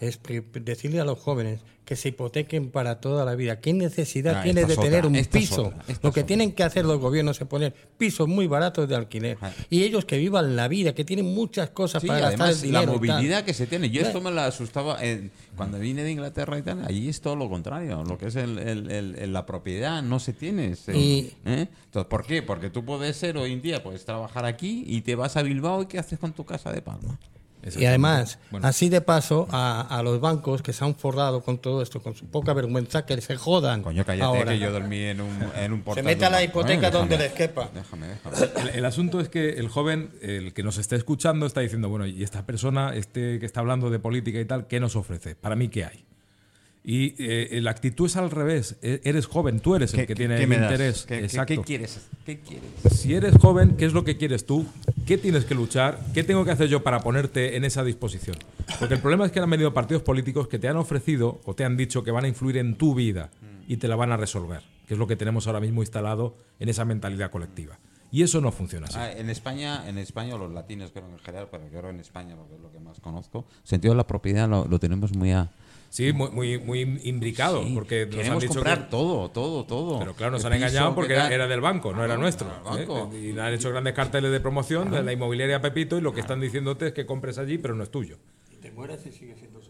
[0.00, 0.20] es
[0.64, 3.60] decirle a los jóvenes que se hipotequen para toda la vida.
[3.60, 5.66] ¿Qué necesidad Ah, tiene de tener otra, un piso?
[5.68, 6.26] otra, Lo que otra.
[6.26, 9.38] tienen que hacer los gobiernos es poner pisos muy baratos de alquiler.
[9.40, 9.52] Ah.
[9.70, 12.80] Y ellos que vivan la vida, que tienen muchas cosas Sí, para gastar el la
[12.80, 12.92] dinero.
[12.94, 13.88] movilidad que se tiene.
[13.90, 16.84] Yo esto me la asustaba en- cuando vine de Inglaterra y tal.
[16.84, 18.02] Allí es todo lo contrario.
[18.02, 20.74] Lo que es el- el- el- el- la propiedad no se tiene.
[20.74, 21.68] se- Y- ¿eh?
[21.84, 22.42] Entonces, ¿por qué?
[22.42, 25.82] Porque tú puedes ser hoy en día, puedes trabajar aquí y te vas a Bilbao
[25.82, 27.16] y ¿qué haces con tu casa de Palma?
[27.76, 28.66] Y además, Bueno.
[28.68, 32.14] así de paso, a, a los bancos que se han forrado con todo esto, con
[32.14, 33.82] su poca vergüenza, que se jodan.
[33.82, 34.52] Coño, cállate ahora.
[34.52, 37.28] que yo dormí en un, en un Se portal mete a la hipoteca donde Déjame,
[37.28, 37.70] les quepa.
[37.74, 38.70] Déjame, déjame.
[38.70, 42.06] El, el asunto es que el joven, el que nos está escuchando, está diciendo, bueno,
[42.06, 45.34] y esta persona, este que está hablando de política y tal, ¿qué nos ofrece?
[45.34, 46.04] Para mí, ¿qué hay?
[46.88, 48.76] Y eh, la actitud es al revés.
[48.80, 51.02] E- Eres joven, tú eres el ¿Qué- que qué- tiene qué el interés.
[51.04, 51.54] ¿Qué- qué- Exacto.
[51.56, 52.06] ¿Qué quieres?
[52.24, 52.68] ¿Qué quieres?
[52.92, 54.64] Si eres joven, ¿qué es lo que quieres tú?
[55.04, 55.98] ¿Qué tienes que luchar?
[56.14, 58.36] ¿Qué tengo que hacer yo para ponerte en esa disposición?
[58.78, 61.64] Porque el problema es que han venido partidos políticos que te han ofrecido o te
[61.64, 63.30] han dicho que van a influir en tu vida
[63.66, 66.68] y te la van a resolver, que es lo que tenemos ahora mismo instalado en
[66.68, 67.80] esa mentalidad colectiva.
[68.12, 68.96] Y eso no funciona así.
[68.96, 72.36] Ah, en España, en España, los latinos creo en general, pero yo creo en España,
[72.36, 75.50] porque es lo que más conozco, sentido de la propiedad lo, lo tenemos muy a...
[75.96, 79.98] Sí, muy, muy, muy imbricado, Sí, porque nos han dicho comprar que- todo, todo, todo.
[79.98, 82.48] Pero claro, nos El han piso, engañado ¿qué porque era, del banco, no era nuestro.
[82.50, 83.10] del banco.
[83.14, 83.32] ¿eh?
[83.34, 86.38] Y han hecho grandes carteles de promoción de la inmobiliaria Pepito y lo que están
[86.38, 88.18] diciéndote es que compres allí, pero no es tuyo.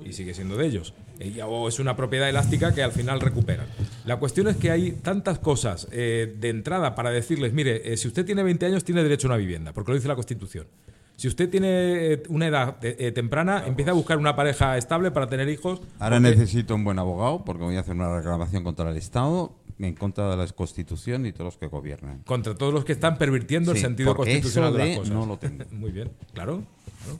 [0.04, 0.94] Y sigue siendo de ellos.
[1.20, 3.66] Eh, y- O es una propiedad elástica que al final recuperan.
[4.04, 8.08] La cuestión es que hay tantas cosas eh, de entrada para decirles, mire, eh, si
[8.08, 10.66] usted tiene 20 años tiene derecho a una vivienda, porque lo dice la Constitución.
[11.16, 11.68] Si usted tiene
[12.12, 15.80] eh, una edad eh, eh, temprana, empieza a buscar una pareja estable para tener hijos.
[15.98, 19.54] Ahora porque- necesito un buen abogado porque voy a hacer una reclamación contra el Estado,
[19.78, 22.22] en contra de la Constitución y todos los que gobiernan.
[22.24, 25.14] Contra todos los que están pervirtiendo el sentido constitucional eso de las cosas.
[25.14, 25.64] no lo tengo.
[25.70, 26.62] Muy bien, claro.
[27.02, 27.18] claro.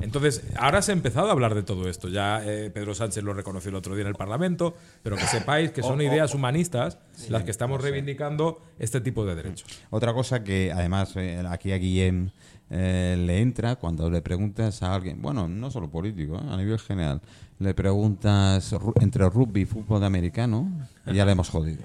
[0.00, 2.08] Entonces, ahora se ha empezado a hablar de todo esto.
[2.08, 5.70] Ya eh, Pedro Sánchez lo reconoció el otro día en el Parlamento, pero que sepáis
[5.70, 9.66] que son ideas humanistas las que estamos reivindicando este tipo de derechos.
[9.90, 12.30] Otra cosa que además eh, aquí a Guillem
[12.70, 16.78] eh, le entra cuando le preguntas a alguien, bueno, no solo político, eh, a nivel
[16.78, 17.20] general,
[17.58, 20.68] le preguntas entre rugby y fútbol americano
[21.06, 21.82] y ya le hemos jodido.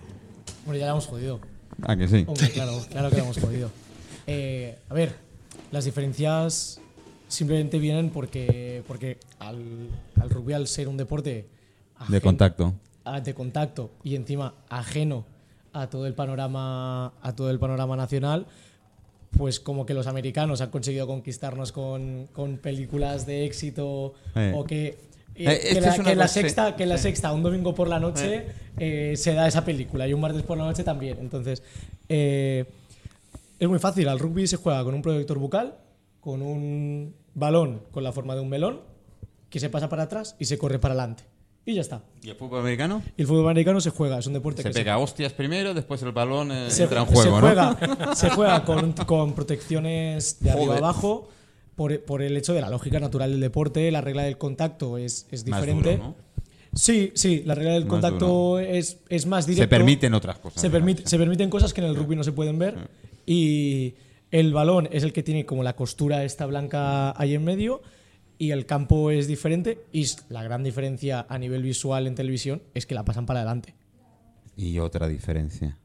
[0.65, 1.39] Bueno, ya la hemos jodido.
[1.84, 2.26] Ah, que sí.
[2.28, 3.70] Hombre, claro, claro que la hemos jodido.
[4.28, 5.15] Eh, a ver,
[5.72, 6.80] las diferencias
[7.28, 9.88] simplemente vienen porque, porque al,
[10.20, 11.48] al rugby, al ser un deporte
[12.10, 12.74] De contacto.
[13.06, 15.26] a- de contacto y encima ajeno
[15.74, 18.46] a todo el panorama a todo el panorama nacional
[19.38, 24.54] pues como que los americanos han conseguido conquistarnos con, con películas de éxito Eh.
[24.56, 24.98] o que, eh,
[25.36, 28.46] Eh, que la, que sexta que la sexta un domingo por la noche
[28.78, 31.17] eh, se da esa película y un martes por la noche también.
[31.20, 31.63] Entonces
[32.10, 32.65] eh,
[33.60, 34.08] es muy fácil.
[34.10, 35.76] Al rugby se juega con un proyector bucal
[36.20, 38.82] con un balón con la forma de un melón
[39.50, 41.24] que se pasa para atrás y se corre para adelante
[41.65, 43.02] y ya está ¿Y el fútbol americano?
[43.17, 46.02] y el fútbol americano se juega, es un deporte Se que pega hostias primero, después
[46.04, 47.47] el balón eh, se, entra en se juego, ¿no?
[47.47, 50.84] juega, se juega con, con protecciones de arriba Joder.
[50.84, 51.30] abajo
[51.76, 55.28] por, por el hecho de la lógica natural del deporte, la regla del contacto es,
[55.32, 55.93] es diferente.
[55.97, 56.15] duro, ¿no?
[56.74, 59.65] Sí, sí, la regla del Más contacto es, es más directa.
[59.65, 60.62] Se permiten otras cosas.
[60.62, 62.78] Se, permite- se permiten cosas que en el rugby no se pueden ver
[63.26, 63.95] y
[64.32, 67.82] el balón es el que tiene como la costura esta blanca ahí en medio
[68.41, 72.88] y el campo es diferente y la gran diferencia a nivel visual en televisión es
[72.88, 73.75] que la pasan para adelante.
[74.56, 75.77] Y otra diferencia.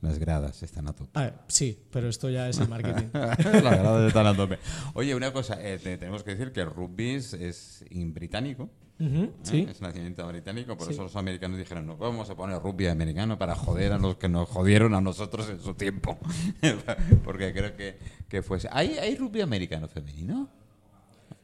[0.00, 1.10] Las gradas están a tope.
[1.18, 3.08] A ver, sí, pero esto ya es el marketing.
[3.12, 4.58] Las gradas están a tope.
[4.92, 8.70] Oye, una cosa, eh, te- tenemos que decir que el rugby es, británico.
[9.00, 9.30] Ujú, ¿eh?
[9.42, 9.66] sí.
[9.68, 10.92] Es nacimiento británico, por Sí.
[10.92, 14.28] eso los americanos dijeron, no vamos a poner rugby americano para joder a los que
[14.28, 16.18] nos jodieron a nosotros en su tiempo.
[17.24, 18.68] Porque creo que, que fuese...
[18.70, 20.48] ¿Hay, ¿Hay rugby americano femenino?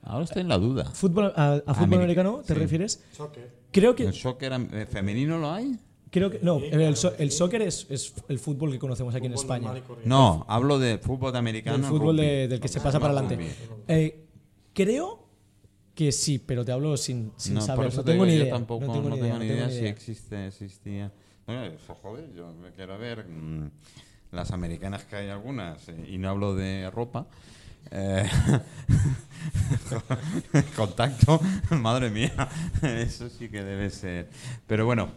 [0.03, 0.85] Ahora estoy en la duda.
[0.87, 2.59] Fútbol, a, a fútbol Ameri- americano te sí.
[2.61, 3.03] refieres?
[3.71, 5.79] Creo que ¿El soccer eh, femenino lo hay?
[6.11, 6.41] Creo que.
[6.43, 9.73] No, el, so- el soccer es, es el fútbol que conocemos aquí en España.
[10.05, 11.77] No, hablo de fútbol de americano.
[11.77, 13.47] El fútbol de- del que se pasa para adelante.
[13.89, 14.25] Eh,
[14.73, 15.29] creo
[15.95, 17.87] que sí, pero te hablo sin, sin no, por saber.
[17.89, 18.55] eso No te tengo digo, ni idea.
[18.55, 21.13] tampoco no tengo ni idea, no tengo ni si existe, existía.
[21.47, 23.71] Bueno, eso, joder, yo me quiero ver mm,
[24.33, 27.27] las americanas que hay algunas, eh, y no hablo de ropa.
[27.91, 28.29] Eh,
[30.77, 31.41] contacto,
[31.71, 32.33] madre mía,
[32.83, 34.29] eso sí que debe ser.
[34.67, 35.11] Pero bueno,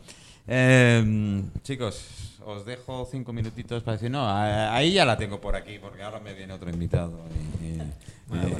[0.48, 5.80] eh, chicos, os dejo cinco minutitos para decir, no, ahí ya la tengo por aquí,
[5.80, 7.20] porque ahora me viene otro invitado
[7.62, 7.94] y, y-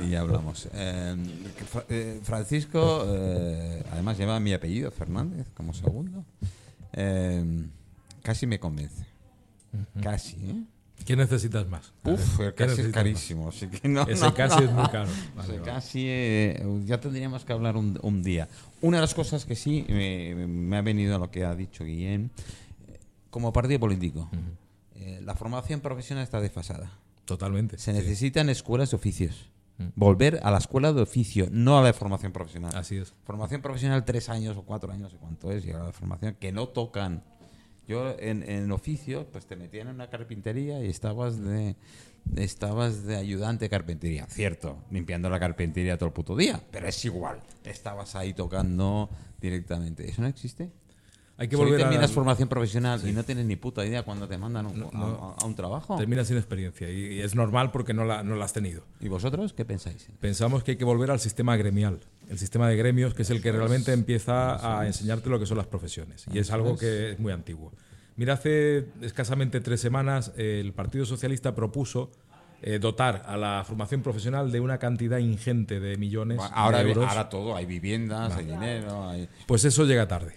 [0.06, 0.68] y- y hablamos.
[0.74, 1.16] Eh,
[1.72, 6.24] Fra- eh, Francisco, eh, además lleva mi apellido, Fernández, como segundo.
[6.94, 7.66] Eh,
[8.22, 9.06] casi me convence.
[10.02, 10.64] Casi, ¿eh?
[11.04, 11.94] ¿Qué necesitas más?
[12.04, 14.04] Uf, el ¿Qué casi es carísimo, así que no.
[14.04, 14.66] Ese no, casi no.
[14.66, 15.10] es muy caro.
[15.40, 18.48] Ese Vale, casi eh, ya tendríamos que hablar un, un día.
[18.82, 21.84] Una de las cosas que sí me, me ha venido a lo que ha dicho
[21.84, 22.32] Guillén,
[22.88, 24.30] eh, como partido político,
[24.96, 26.92] eh, la formación profesional está desfasada.
[27.26, 27.78] Totalmente.
[27.78, 27.98] Se sí.
[27.98, 29.50] necesitan escuelas de oficios.
[29.96, 32.72] Volver a la escuela de oficio, no a la formación profesional.
[32.76, 33.14] Así es.
[33.26, 36.52] Formación profesional tres años o cuatro años, o cuánto es, y ahora la formación que
[36.52, 37.24] no tocan.
[37.88, 41.76] Yo en, en oficio, pues te metían en una carpintería y estabas de
[42.38, 47.04] estabas de ayudante de carpintería, cierto, limpiando la carpintería todo el puto día, pero es
[47.06, 47.42] igual.
[47.66, 49.10] Estabas ahí tocando
[49.42, 50.10] directamente.
[50.10, 50.72] ¿Eso no existe?
[51.36, 51.84] Hay que Si volver a.
[51.90, 54.98] terminas formación profesional y no tienes ni puta idea cuando te mandan un- No, a-
[54.98, 55.36] no.
[55.40, 55.98] a, a un trabajo.
[55.98, 58.84] Terminas sin experiencia y, y es normal porque no la, no la has tenido.
[59.00, 60.08] ¿Y vosotros qué pensáis?
[60.20, 63.42] Pensamos que hay que volver al sistema gremial, el sistema de gremios, que es el
[63.42, 66.26] que realmente empieza a enseñarte lo que son las profesiones.
[66.32, 67.72] Y es algo que es muy antiguo.
[68.16, 72.12] Mira, hace escasamente tres semanas el Partido Socialista propuso
[72.62, 77.10] eh, dotar a la formación profesional de una cantidad ingente de millones Ahora, de euros.
[77.10, 79.28] ahora todo, hay viviendas, hay dinero, hay...
[79.48, 80.36] Pues eso llega tarde,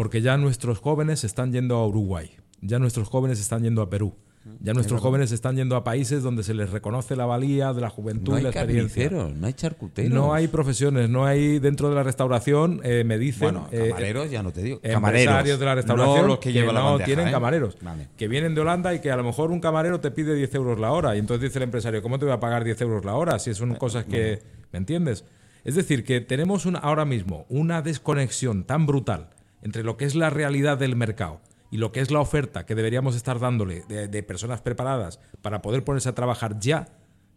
[0.00, 2.30] porque ya nuestros jóvenes están yendo a Uruguay,
[2.62, 4.14] ya nuestros jóvenes están yendo a Perú,
[4.60, 7.90] ya nuestros jóvenes están yendo a países donde se les reconoce la valía de la
[7.90, 9.10] juventud No y la experiencia.
[9.10, 10.10] no hay charcuteros.
[10.10, 13.40] No hay profesiones, no hay dentro de la restauración, eh, me dicen.
[13.52, 14.76] Bueno, eh, camareros ya no te digo.
[14.76, 15.58] empresarios Camareros.
[15.60, 17.30] de la restauración No los que, llevan la no bandeja, tienen ¿eh?
[17.30, 18.08] camareros, Vale.
[18.16, 20.80] que vienen de Holanda y que a lo mejor un camarero te pide 10 euros
[20.80, 21.14] la hora.
[21.14, 23.52] Y entonces dice el empresario, ¿cómo te voy a pagar 10 euros la hora si
[23.52, 24.40] son cosas que...
[24.72, 25.26] ¿Me entiendes?
[25.62, 29.28] Es decir, que tenemos una- ahora mismo una desconexión tan brutal
[29.62, 32.74] entre lo que es la realidad del mercado y lo que es la oferta que
[32.74, 36.88] deberíamos estar dándole de, de personas preparadas para poder ponerse a trabajar ya,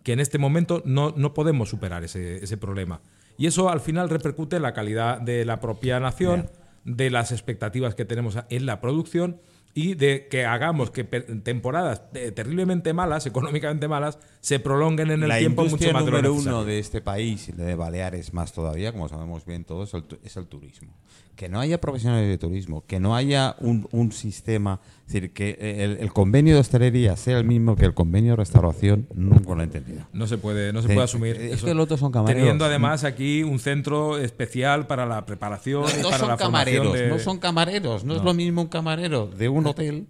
[0.03, 3.01] que en este momento no, no podemos superar ese, ese problema.
[3.38, 6.49] Y eso al final repercute en la calidad de la propia nación,
[6.86, 9.39] de las expectativas que tenemos en la producción
[9.75, 15.29] y de que hagamos que temporadas eh, terriblemente malas, económicamente malas, se prolonguen en el
[15.29, 16.57] la tiempo mucho más número necesario.
[16.57, 20.03] uno de este país, y de Baleares más todavía, como sabemos bien todos, es el,
[20.03, 20.93] tu- es el turismo.
[21.36, 25.57] Que no haya profesionales de turismo, que no haya un, un sistema, es decir, que
[25.59, 29.62] el, el convenio de hostelería sea el mismo que el convenio de restauración, nunca lo
[29.62, 30.05] he entendido.
[30.13, 31.36] No se puede, no se puede asumir.
[31.38, 31.65] es eso.
[31.65, 32.39] que los otros son camareros.
[32.39, 36.38] Teniendo además aquí un centro especial para la preparación No, y no para son la
[36.38, 37.15] camareros, formación de...
[37.17, 40.08] no son camareros, no, es lo mismo un camarero de un hotel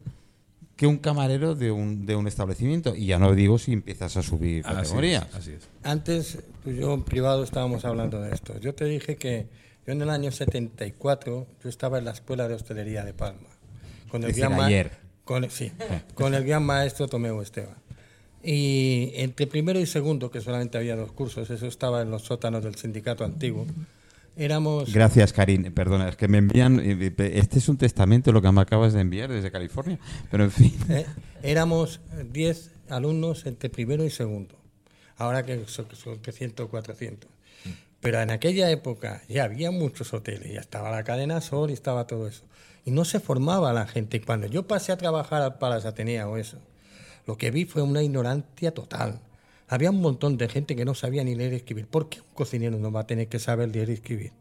[0.75, 2.95] que un camarero de un, de un establecimiento.
[2.95, 5.27] Y ya no digo si empiezas a subir Así es, categorías.
[5.33, 5.69] así es.
[5.83, 8.59] Antes, tú y yo en privado estábamos hablando de esto.
[8.59, 9.47] Yo te dije que
[9.85, 13.49] yo en el año 74 yo estaba en la escuela de hostelería de Palma.
[14.09, 14.91] Con el Es gran ayer.
[15.23, 15.71] Con, sí,
[16.15, 17.75] con el gran maestro Tomeo Esteban.
[18.43, 22.63] Y entre primero y segundo, que solamente había dos cursos, eso estaba en los sótanos
[22.63, 23.65] del sindicato antiguo,
[24.35, 24.93] éramos...
[24.93, 25.71] Gracias, Karin.
[25.73, 26.79] Perdona, es que me envían.
[26.79, 29.99] eh, eh, Este es un testamento lo que me acabas de enviar desde California.
[30.31, 30.73] Pero en fin.
[30.89, 31.05] Eh,
[31.41, 34.55] éramos 10 alumnos entre primero y segundo.
[35.17, 37.29] Ahora que son, son 300 o 400.
[37.99, 42.05] Pero en aquella época ya había muchos hoteles, ya estaba la cadena Sol y estaba
[42.05, 42.43] todo eso.
[42.85, 44.19] Y no se formaba la gente.
[44.19, 46.57] Cuando yo pasé a trabajar al Palas Atenea o eso,
[47.25, 49.21] lo que vi fue una ignorancia total.
[49.73, 51.87] Había un montón de gente que no sabía ni leer y escribir.
[51.87, 54.31] ¿Por qué un cocinero no va a tener que saber leer y escribir?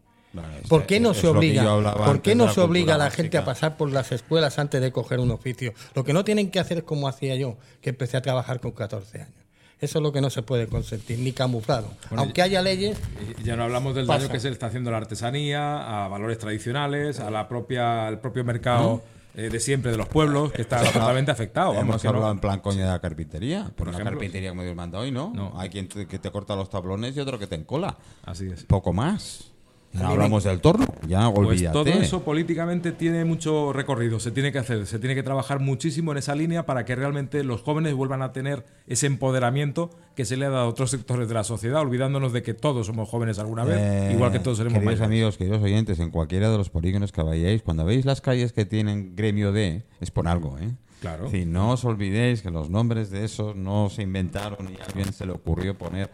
[0.69, 1.65] ¿Por qué no se obliga?
[1.95, 4.93] ¿Por qué no se obliga a la gente a pasar por las escuelas antes de
[4.93, 5.73] coger un oficio?
[5.95, 8.73] Lo que no tienen que hacer es como hacía yo, que empecé a trabajar con
[8.73, 9.35] 14 años.
[9.81, 11.89] Eso es lo que no se puede consentir, ni camuflado.
[12.11, 12.99] Aunque haya leyes,
[13.43, 14.19] ya no hablamos del Pasa.
[14.19, 18.07] daño que se le está haciendo a la artesanía, a valores tradicionales, a la propia,
[18.07, 19.03] al propio mercado
[19.35, 21.69] eh, de siempre de los pueblos, que está totalmente afectado.
[21.75, 23.71] Vamos, Hemos no- hablado en plan coña de la carpintería.
[23.77, 24.13] Por la ejemplo.
[24.13, 25.33] carpintería como Dios manda hoy, ¿no?
[25.35, 25.53] No.
[25.59, 27.97] Hay quien te, que te corta los tablones y otro que te encola.
[28.25, 28.65] Así es.
[28.65, 29.52] Poco más.
[29.93, 31.73] No hablamos del torno, ya Pues olvídate.
[31.73, 36.13] todo eso políticamente tiene mucho recorrido, se tiene que hacer, se tiene que trabajar muchísimo
[36.13, 40.37] en esa línea para que realmente los jóvenes vuelvan a tener ese empoderamiento que se
[40.39, 43.39] le ha dado a otros sectores de la sociedad, olvidándonos de que todos somos jóvenes
[43.39, 45.07] alguna vez, Eh, igual que todos seremos queridos mayores.
[45.07, 48.65] amigos, queridos oyentes, en cualquiera de los polígonos que vayáis, cuando veis las calles que
[48.65, 50.71] tienen gremio D, es por algo, ¿eh?
[51.03, 51.25] Claro.
[51.25, 55.13] Decir, no os olvidéis que los nombres de esos no se inventaron y a alguien
[55.13, 56.11] se le ocurrió poner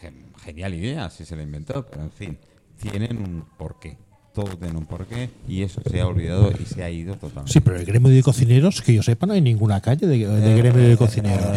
[0.00, 2.38] gen- genial idea si se le inventó, pero en fin,
[2.82, 3.96] tienen un porqué.
[4.34, 7.52] Todo tiene un porqué y eso se ha olvidado y se ha ido totalmente.
[7.52, 10.56] Sí, pero el gremio de cocineros, que yo sepa, no hay ninguna calle de, de
[10.56, 11.44] gremio de cocineros.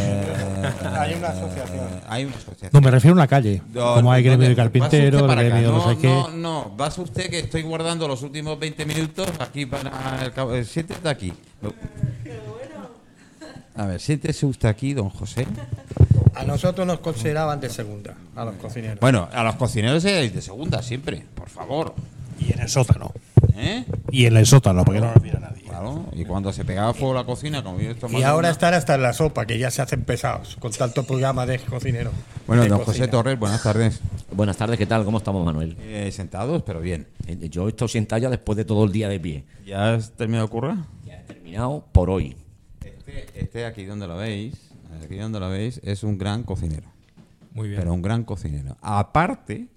[0.97, 1.77] Hay una asociación.
[1.85, 2.71] Eh, hay una asociación.
[2.73, 3.61] No, me refiero a una calle.
[3.71, 6.07] No, como hay no, gremio no, de carpinteros, gremio no, sé qué.
[6.07, 10.55] No, no, vas usted que estoy guardando los últimos 20 minutos aquí para el cabo-
[10.55, 11.33] eh, Siéntete aquí.
[13.75, 15.45] A ver, siéntese usted aquí, don José.
[16.35, 18.99] A nosotros nos consideraban de segunda, a los cocineros.
[18.99, 21.95] Bueno, a los cocineros seáis de segunda siempre, por favor.
[22.39, 23.13] Y en el sótano.
[23.55, 23.85] ¿Eh?
[24.11, 25.63] Y en el sótano, porque no lo mira nadie.
[25.63, 28.95] Claro, y cuando se pegaba fuego la cocina, como yo esto Y ahora están hasta
[28.95, 32.11] en la sopa, que ya se hacen pesados con tanto programa de cocinero.
[32.47, 33.05] Bueno, de don cocina.
[33.05, 34.01] José Torres, buenas tardes.
[34.31, 35.05] Buenas tardes, ¿qué tal?
[35.05, 35.77] ¿Cómo estamos, Manuel?
[35.79, 37.07] Eh, sentados, pero bien.
[37.27, 39.45] Eh, Yo estoy sentado ya después de todo el día de pie.
[39.65, 40.75] ¿Ya has terminado de currar?
[41.05, 42.35] Ya he terminado por hoy.
[42.83, 44.55] Este, este aquí donde lo veis,
[45.03, 46.89] aquí donde lo veis, es un gran cocinero.
[47.53, 47.79] Muy bien.
[47.79, 48.77] Pero un gran cocinero.
[48.81, 49.67] Aparte,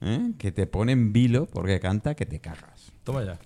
[0.00, 0.32] ¿eh?
[0.38, 2.92] que te pone en vilo porque canta que te cagas.
[3.04, 3.38] Toma ya.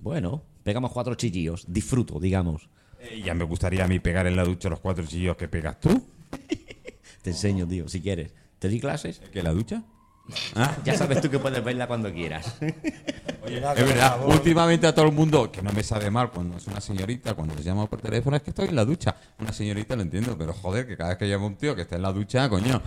[0.00, 1.64] Bueno, pegamos cuatro chillillos.
[1.68, 2.68] Disfruto, digamos.
[3.00, 5.80] Eh, ya me gustaría a mí pegar en la ducha los cuatro chillos que pegas
[5.80, 6.02] tú.
[7.22, 8.32] Te enseño, tío, si quieres.
[8.58, 9.20] ¿Te di clases?
[9.32, 9.84] ¿Que en la ducha?
[10.54, 12.54] Ah, Ya sabes tú que puedes verla cuando quieras.
[12.60, 16.80] es verdad, últimamente a todo el mundo, que no me sabe mal cuando es una
[16.80, 19.14] señorita, cuando les llamo por teléfono, es que estoy en la ducha.
[19.38, 21.82] Una señorita lo entiendo, pero joder, que cada vez que llamo a un tío que
[21.82, 22.80] está en la ducha, coño.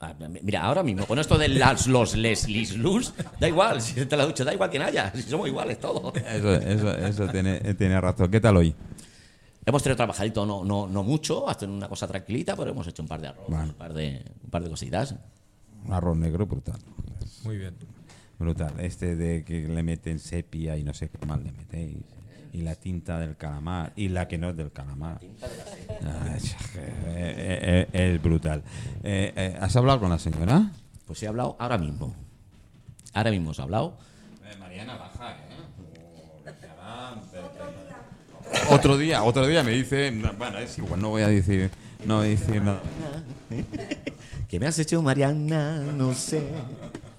[0.00, 4.16] Ah, Mira, ahora mismo, con esto de las, los Leslis Luz, da igual, si te
[4.16, 6.12] la ducha, da igual quien haya, si somos iguales todos.
[6.16, 8.28] Eso, eso, eso tiene, tiene razón.
[8.30, 8.74] ¿Qué tal hoy?
[9.64, 13.00] Hemos tenido trabajadito, no, no, no mucho, hasta en una cosa tranquilita, pero hemos hecho
[13.00, 13.64] un par de arroz, Bueno.
[13.66, 15.14] un, par de, un par de cositas.
[15.86, 16.78] Un arroz negro brutal.
[17.44, 17.74] Muy bien.
[18.38, 18.72] Brutal.
[18.78, 21.98] Este de que le meten sepia y no sé qué más le metéis.
[22.52, 23.92] Y la tinta del calamar.
[23.96, 25.20] Y la que no es del calamar.
[26.04, 28.62] Ah, es, eh, eh, es brutal.
[29.02, 30.70] Eh, eh, ¿Has hablado con la señora?
[31.06, 32.14] Pues he hablado ahora mismo.
[33.14, 33.96] Ahora mismo os he hablado.
[34.58, 35.36] Mariana baja,
[38.70, 41.70] Otro día, otro día me dice, bueno, es igual, no voy a decir,
[42.06, 42.80] no voy a decir nada.
[44.52, 45.78] ¿Qué me has hecho, Mariana?
[45.96, 46.42] No sé.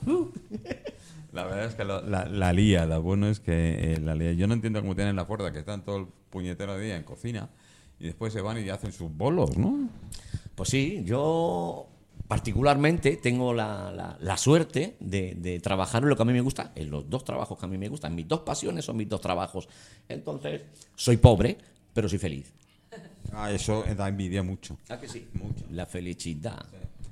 [1.33, 4.33] La verdad es que lo- la, la lía, lo bueno es que eh, la lía.
[4.33, 7.49] Yo no entiendo cómo tienen la fuerza que están todo el puñetero día en cocina
[7.99, 9.89] y después se van y hacen sus bolos, ¿no?
[10.53, 11.87] Pues sí, yo
[12.27, 16.41] particularmente tengo la, la- la suerte de, de trabajar en lo que a mí me
[16.41, 18.13] gusta, en los dos trabajos que a mí me gustan.
[18.13, 19.67] Mis dos pasiones son mis dos trabajos.
[20.07, 20.61] Entonces,
[20.95, 21.57] soy pobre,
[21.95, 22.53] pero soy feliz.
[23.31, 24.77] Ah, eso da envidia mucho.
[24.89, 25.27] ¿A que sí?
[25.33, 25.65] Mucho.
[25.71, 26.63] La felicidad.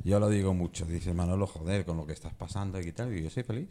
[0.04, 3.24] Yo lo digo mucho, dice Manolo, joder, con lo que estás pasando y tal, y
[3.24, 3.68] yo soy feliz.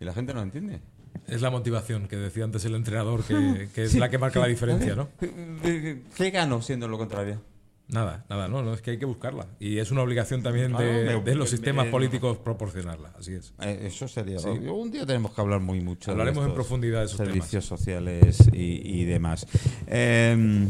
[0.00, 0.80] Y la gente no lo entiende.
[1.26, 4.46] Es la motivación que decía antes el entrenador, que, que es la que marca la
[4.46, 5.08] diferencia, ¿no?
[5.20, 7.40] ¿Qué gano siendo lo contrario?
[7.88, 9.46] Nada, nada, no, no, es que hay que buscarla.
[9.60, 13.34] Y es una obligación también Claro, de, me- de los sistemas me- políticos proporcionarla, así
[13.34, 13.54] es.
[13.60, 14.40] Eh, Eso sería.
[14.40, 16.10] Un día tenemos que hablar muy mucho.
[16.10, 19.46] de Hablaremos en estos profundidad de esos servicios sociales y, y demás.
[19.86, 20.68] Em,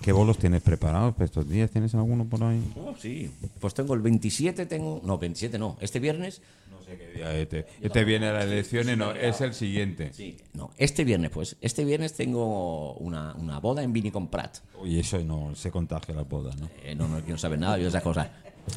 [0.00, 1.70] ¿Qué bolos tienes preparados para estos días?
[1.70, 2.62] ¿Tienes alguno por ahí?
[2.76, 3.30] Oh, sí,
[3.60, 5.00] pues tengo el 27, tengo...
[5.04, 5.76] No, 27 no.
[5.80, 6.40] Este viernes...
[6.70, 7.66] No sé qué día este.
[7.82, 10.10] Este viene a las elecciones, no, es el siguiente.
[10.14, 11.56] Sí, no, este viernes, pues.
[11.60, 14.58] Este viernes tengo una, una boda en Vinicom-Prat.
[14.80, 16.70] Uy, eso no se contagia la boda, ¿no?
[16.82, 18.28] Eh, no, no quiero saber nada yo esas cosas.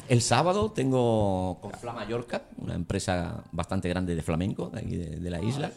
[0.08, 5.16] El sábado tengo con Fla Mallorca, una empresa bastante grande de flamenco de, aquí de,
[5.20, 5.72] de la isla.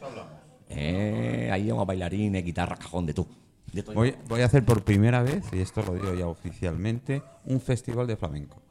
[0.70, 3.26] Eh, ahí vamos bailarines, guitarra, cajón, de tú.
[3.93, 8.07] Voy, voy a hacer por primera vez, y esto lo digo ya oficialmente, un festival
[8.07, 8.61] de flamenco.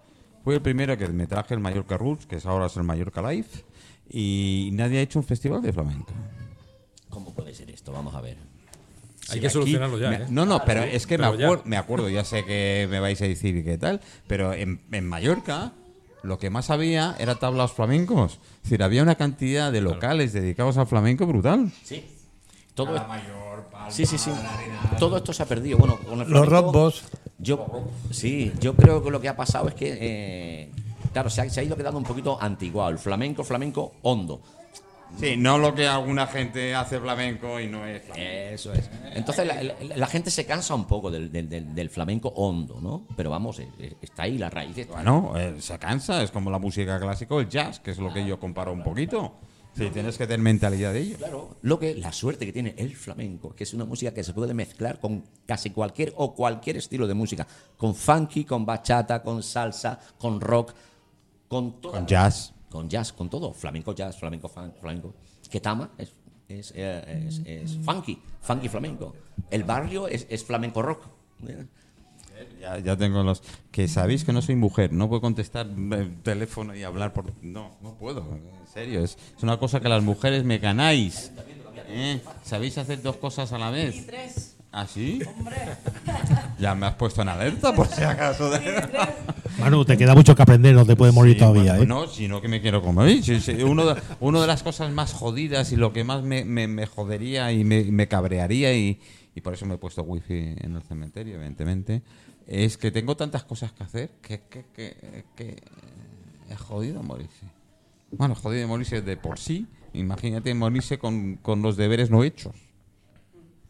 [0.43, 3.21] Fui el primero que me traje el Mallorca Roots, que es ahora es el Mallorca
[3.31, 3.47] Live,
[4.09, 6.13] y nadie ha hecho un festival de flamenco.
[7.11, 7.93] ¿Cómo puede ser esto?
[7.93, 8.37] Vamos a ver.
[9.31, 10.27] Hay que Aquí solucionarlo ya, me- ¿eh?
[10.29, 13.21] No, no, pero es que me, Pero acuer- me acuerdo, ya sé que me vais
[13.23, 15.73] a decir qué tal, pero en, en Mallorca
[16.23, 18.35] lo que más había era tablas flamencos.
[18.59, 21.73] Es decir, había una cantidad de locales dedicados al flamenco brutal.
[21.85, 22.05] Sí.
[22.75, 23.03] Todo es-
[23.89, 24.31] sí, sí, sí.
[24.99, 25.79] Todo esto se ha perdido.
[25.79, 27.05] Bueno, con el Los rombos.
[27.39, 27.67] Yo,
[28.11, 30.71] sí, yo creo que lo que ha pasado es que, eh,
[31.13, 32.91] claro, se ha, se ha ido quedando un poquito antiguado.
[32.91, 34.41] El flamenco, flamenco hondo.
[35.21, 38.29] Sí, no lo que alguna gente hace flamenco y no es flamenco.
[38.55, 38.91] Eso es.
[39.15, 42.79] Entonces la, la- la gente se cansa un poco del, del- del- del flamenco hondo,
[42.81, 43.07] ¿no?
[43.17, 44.77] Pero vamos, eh, eh, está ahí la raíz.
[44.77, 44.95] está.
[44.95, 48.27] Bueno, eh, se cansa, es como la música clásica el jazz, que es lo que
[48.27, 49.35] yo comparo un poquito.
[49.77, 51.17] Sí, tienes que tener mentalidad de ello.
[51.19, 54.33] Claro, lo que la suerte que tiene el flamenco, que es una música que se
[54.33, 57.47] puede mezclar con casi cualquier o cualquier estilo de música,
[57.77, 60.73] con funky, con bachata, con salsa, con rock,
[61.49, 61.93] con todo.
[61.93, 62.55] Con jazz.
[62.71, 65.15] Con jazz, con todo, flamenco jazz, flamenco funk, flamenco.
[65.51, 66.11] Ketama es
[66.49, 69.15] es, eh, es, es funky, funky flamenco.
[69.51, 71.05] El barrio es, es flamenco rock.
[72.61, 73.43] Ya, ya tengo los.
[73.71, 77.33] Que sabéis que no soy mujer, no puedo contestar el teléfono y hablar por.
[77.43, 79.03] No, no puedo, en serio.
[79.05, 81.31] Es, es una cosa que las mujeres me ganáis.
[81.89, 82.21] ¿Eh?
[82.43, 84.07] ¿Sabéis hacer dos cosas a la vez?
[84.07, 84.57] Tres.
[84.73, 85.21] ¿Ah, sí?
[86.59, 88.51] Ya me has puesto en alerta por si acaso.
[89.59, 91.87] Manu, te queda mucho que aprender, no te puedes morir Sí, todavía, bueno, ¿eh?
[91.87, 93.23] No, sino que me quiero comer.
[93.23, 96.45] Sí, sí, Uno, de, uno de las cosas más jodidas y lo que más me,
[96.45, 98.99] me- me jodería y me, me cabrearía y,
[99.35, 102.03] y por eso me he puesto wifi en el cementerio, evidentemente,
[102.47, 105.63] es que tengo tantas cosas que hacer que, que, que, que
[106.49, 107.47] es jodido morirse.
[108.11, 109.67] Bueno, jodido morirse de por sí.
[109.93, 112.55] Imagínate morirse con, con los deberes no hechos.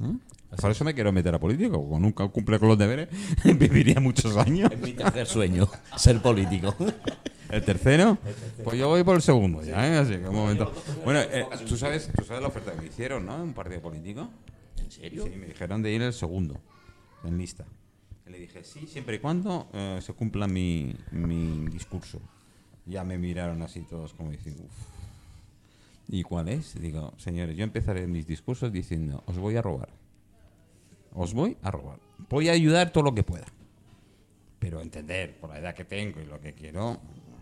[0.02, 0.16] ¿Eh?
[0.60, 1.88] Por eso me quiero meter a político.
[1.88, 3.08] Con nunca cumple con los deberes,
[3.44, 4.70] viviría muchos años.
[4.70, 6.74] Es mi tercer sueño, ser político.
[7.50, 8.18] ¿El tercero?
[8.64, 9.98] Pues yo voy por el segundo ya, ¿eh?
[9.98, 10.72] Así que un momento.
[11.04, 13.42] Bueno, eh, ¿tú, sabes, tú sabes la oferta que me hicieron, ¿no?
[13.42, 14.28] Un partido político.
[14.78, 15.24] ¿En serio?
[15.24, 16.60] Sí, me dijeron de ir el segundo,
[17.24, 17.64] en lista.
[18.26, 22.20] Le dije, sí, siempre y cuando eh, se cumpla mi, mi discurso.
[22.84, 24.96] Ya me miraron así todos como diciendo, uff.
[26.08, 26.80] ¿Y cuál es?
[26.80, 29.88] Digo, señores, yo empezaré mis discursos diciendo, os voy a robar.
[31.12, 31.98] Os voy a robar.
[32.28, 33.46] Voy a ayudar todo lo que pueda.
[34.58, 37.00] Pero entender, por la edad que tengo y lo que quiero,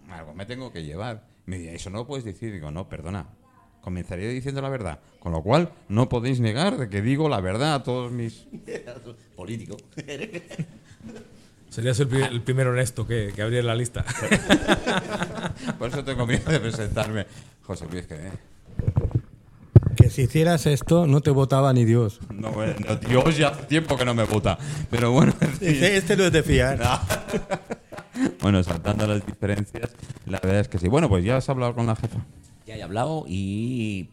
[0.09, 1.26] algo me tengo que llevar.
[1.47, 2.53] Me dice, eso no lo puedes decir.
[2.53, 3.28] Digo, no, perdona.
[3.85, 4.99] Comenzaría diciendo la verdad.
[5.18, 8.47] Con lo cual, no podéis negar de que digo la verdad a todos mis...
[9.37, 9.76] político.
[11.68, 14.03] Serías el, el primero honesto que, que abriera la lista.
[15.78, 17.26] Por eso tengo miedo de presentarme.
[17.62, 18.30] José Luis, que...
[19.97, 22.20] Que si hicieras esto, no te votaba ni Dios.
[22.32, 22.74] No, bueno,
[23.07, 24.57] Dios ya hace tiempo que no me vota.
[24.91, 25.35] Pero bueno.
[25.61, 26.80] Dice, este no es de fiar.
[28.41, 29.91] bueno, saltando las diferencias,
[30.24, 30.89] la verdad es que sí.
[30.89, 32.18] Bueno, pues ya has hablado con la jefa.
[32.67, 34.09] Ya he hablado y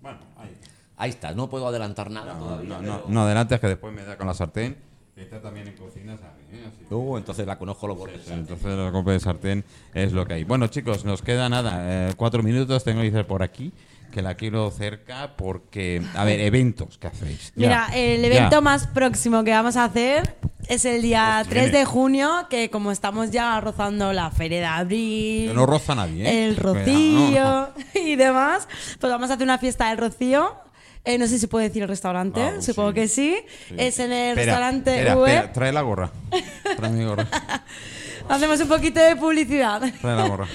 [0.00, 0.56] Bueno, ahí.
[0.96, 1.32] ahí está.
[1.34, 2.68] No puedo adelantar nada No, todavía.
[2.68, 4.76] no, pero- no, no adelante, que después me da con la sartén.
[5.16, 6.44] Está también en cocina, ¿sabes?
[6.52, 6.64] ¿eh?
[6.66, 8.28] Así Uh, entonces la conozco los golpes.
[8.28, 9.64] Entonces la copa de sartén
[9.94, 10.44] es lo que hay.
[10.44, 12.08] Bueno, chicos, nos queda nada.
[12.08, 13.72] eh, cuatro minutos tengo que ir por aquí,
[14.14, 16.00] que la quiero cerca porque...
[16.14, 17.52] A ver, eventos que hacéis.
[17.56, 18.26] Mira, Ya, el ya.
[18.28, 20.36] evento más próximo que vamos a hacer
[20.68, 21.78] es el día Pues 3 tiene.
[21.80, 26.46] de junio, que como estamos ya rozando la Feria de Abril, no roza nadie, ¿eh?
[26.46, 28.66] el Rocío y demás,
[29.00, 30.54] pues vamos a hacer una fiesta del Rocío.
[31.04, 32.94] Eh, no sé si puede decir el restaurante, Ah, pues supongo sí.
[32.94, 33.36] que sí.
[33.68, 33.74] Sí.
[33.76, 35.28] Es en el Espera, restaurante espera, web.
[35.34, 36.10] espera, trae la gorra.
[36.78, 37.26] Trae mi gorra.
[38.30, 39.82] Hacemos un poquito de publicidad.
[40.00, 40.46] Trae la gorra.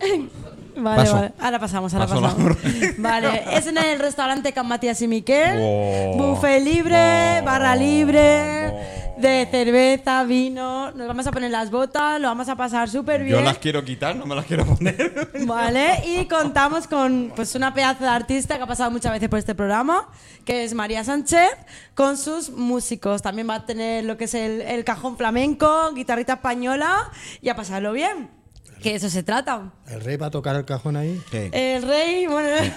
[0.78, 1.14] Vale, Paso.
[1.14, 1.32] vale.
[1.40, 2.56] Ahora pasamos, ahora Paso pasamos.
[2.98, 5.58] Vale, es en el restaurante Can Matías y Miquel.
[5.60, 6.14] Oh.
[6.16, 7.44] Buffet libre, Oh.
[7.44, 9.20] barra libre, Oh.
[9.20, 10.92] de cerveza, vino.
[10.92, 13.38] Nos vamos a poner las botas, lo vamos a pasar súper bien.
[13.38, 15.30] Yo las quiero quitar, no me las quiero poner.
[15.46, 19.38] Vale, y contamos con pues una pedazo de artista que ha pasado muchas veces por
[19.40, 20.08] este programa,
[20.44, 21.48] que es María Sánchez,
[21.94, 23.20] con sus músicos.
[23.22, 27.10] También va a tener lo que es el, el cajón flamenco, guitarrita española
[27.42, 28.37] y a pasarlo bien.
[28.82, 29.72] Que eso se trata.
[29.86, 31.20] ¿El rey va a tocar el cajón ahí?
[31.32, 32.72] El rey, bueno,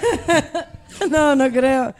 [1.09, 1.93] no, no creo.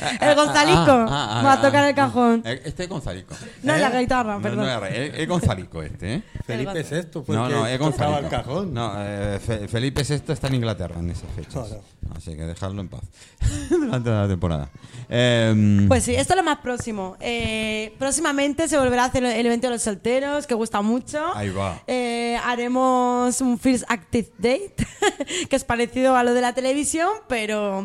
[0.20, 0.78] El Gonzalico
[1.08, 2.42] Ah, ah, va a ah, tocar ah, el cajón.
[2.46, 2.52] ah.
[2.52, 3.34] Este es Gonzalico.
[3.62, 3.78] No, ¿Eh?
[3.78, 4.66] la guitarra, No, perdón.
[4.66, 6.22] no, es, es Gonzalico este, ¿eh?
[6.46, 8.18] Felipe es esto, fue No, no, es tocaba Gonzalico.
[8.18, 8.74] el cajón.
[8.74, 11.68] No, eh, Fe- Felipe VI está en Inglaterra en esas fechas.
[11.68, 11.82] Claro.
[12.16, 13.02] Así que dejarlo en paz
[13.70, 14.70] durante la temporada.
[15.10, 17.16] Em, Pues sí, esto es lo más próximo.
[17.20, 21.22] Eh, próximamente se volverá a hacer el evento de los solteros, que gusta mucho.
[21.34, 21.82] Ahí va.
[21.86, 24.74] Eh, haremos un First Active Date,
[25.50, 27.84] que es parecido a lo de la televisión, pero,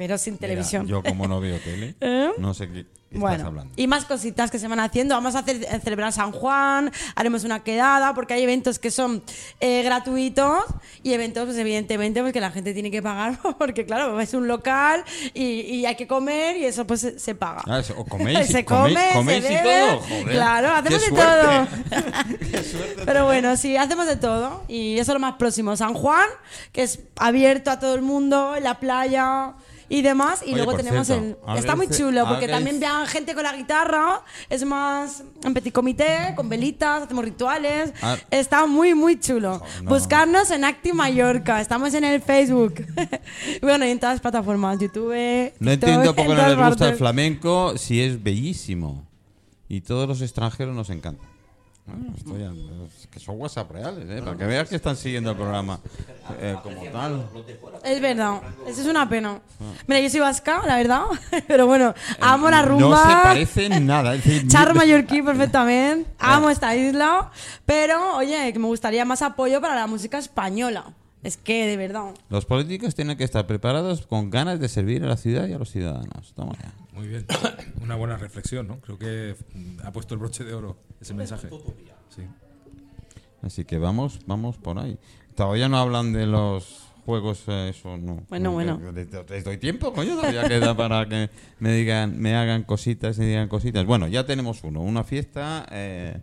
[0.00, 0.86] pero sin mira, televisión.
[0.86, 2.30] yo como no veo tele, ¿Eh?
[2.38, 3.74] no sé qué estás Bueno, hablando.
[3.76, 5.14] y más cositas que se van haciendo.
[5.14, 9.22] Vamos a hacer, eh, celebrar San Juan, haremos una quedada, porque hay eventos que son
[9.60, 10.64] eh, gratuitos
[11.02, 14.48] y eventos, pues evidentemente, pues que la gente tiene que pagar, porque claro, es un
[14.48, 17.62] local y, y hay que comer y eso pues se, se paga.
[17.66, 19.98] Ah, eso, ¿o coméis, se coméis- come, coméis se y todo?
[19.98, 21.44] Joder, claro, hacemos qué de suerte.
[21.90, 23.04] todo.
[23.04, 24.64] Pero bueno, sí, hacemos de todo.
[24.68, 25.76] Y eso es lo más próximo.
[25.76, 26.26] San Juan,
[26.72, 29.54] que es abierto a todo el mundo, en la playa
[29.90, 30.40] y demás.
[30.42, 31.58] Y Oye, luego tenemos cierto, el.
[31.58, 34.22] Está muy chulo, porque también vean gente con la guitarra.
[34.48, 37.92] Es más en petit comité, con velitas, hacemos rituales.
[38.00, 38.16] Ah.
[38.30, 39.58] Está muy, muy chulo.
[39.58, 39.90] Joder, no.
[39.90, 41.60] Buscarnos en Acti Mallorca.
[41.60, 42.86] Estamos en el Facebook.
[43.60, 45.52] bueno, y en todas las plataformas: YouTube.
[45.58, 46.98] No TikTok, entiendo por qué no les gusta el partes.
[46.98, 49.06] flamenco si es bellísimo.
[49.68, 51.29] Y todos los extranjeros nos encantan.
[51.90, 54.22] Bueno, estoy a- es que son WhatsApp reales, ¿eh?
[54.22, 55.80] Para que veas que están siguiendo el programa
[56.40, 57.26] eh, como tal.
[57.84, 59.40] Es verdad, eso es una pena.
[59.86, 61.02] Mira, yo soy vasca, la verdad,
[61.48, 62.88] pero bueno, amo la rumba.
[62.88, 64.14] No se parece nada.
[64.14, 66.08] es decir, Char ni- mallorquí perfectamente.
[66.18, 67.30] Amo esta isla.
[67.66, 70.84] Pero, oye, que me gustaría más apoyo para la música española.
[71.22, 72.14] Es que, de verdad.
[72.30, 75.58] Los políticos tienen que estar preparados con ganas de servir a la ciudad y a
[75.58, 76.32] los ciudadanos.
[76.34, 76.72] Toma ya.
[76.94, 77.26] Muy bien.
[77.82, 78.80] Una buena reflexión, ¿no?
[78.80, 81.48] Creo que mm, ha puesto el broche de oro ese mensaje.
[82.14, 82.22] Sí.
[83.42, 84.98] Así que vamos, vamos por ahí.
[85.34, 88.22] Todavía no hablan de los juegos, eh, eso no.
[88.28, 88.80] Bueno, No, bueno.
[89.28, 93.48] les doy tiempo, coño, todavía queda para que me digan, me hagan cositas y digan
[93.48, 93.84] cositas.
[93.86, 95.66] Bueno, ya tenemos uno, una fiesta.
[95.70, 96.18] eh,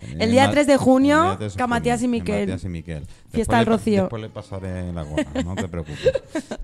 [0.00, 2.20] El en día Ma- 3 de junio, el día 3 de con Matías y junio,
[2.20, 2.40] Miquel.
[2.40, 3.06] Matías y Miquel.
[3.32, 4.02] Fiesta pa- Rocío.
[4.02, 6.12] Después le pasaré la gorra, no te preocupes.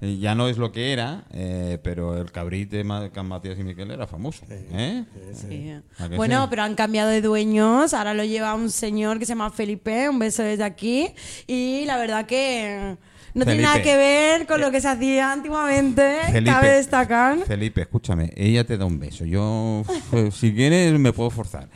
[0.20, 3.64] Ya no es lo que era, eh, pero el cabrite de Ma- con Matías y
[3.64, 4.44] Miquel era famoso.
[4.50, 5.04] ¿eh?
[5.32, 5.72] Sí.
[5.98, 6.46] ¿A que Bueno, sí?
[6.50, 7.94] pero han cambiado de dueños.
[7.94, 10.08] Ahora lo lleva un señor que se llama Felipe.
[10.08, 11.08] Un beso desde aquí.
[11.46, 12.96] Y la verdad que
[13.34, 13.62] no tiene Felipe.
[13.62, 16.18] nada que ver con lo que se hacía antiguamente.
[16.44, 17.38] Cabe destacar.
[17.46, 19.24] Felipe, escúchame, ella te da un beso.
[19.24, 19.82] Yo,
[20.12, 21.68] f- si quieres, me puedo forzar.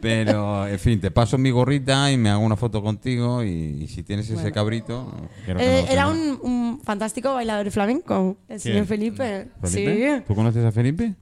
[0.00, 3.42] Pero, en fin, te paso mi gorrita y me hago una foto contigo.
[3.44, 3.48] Y,
[3.82, 5.10] y si tienes ese cabrito.
[5.46, 9.48] que Eh, me era un, un fantástico bailador flamenco, el señor Felipe.
[9.62, 10.18] ¿Felipe?
[10.18, 11.14] Sí, ¿Tú conoces a Felipe?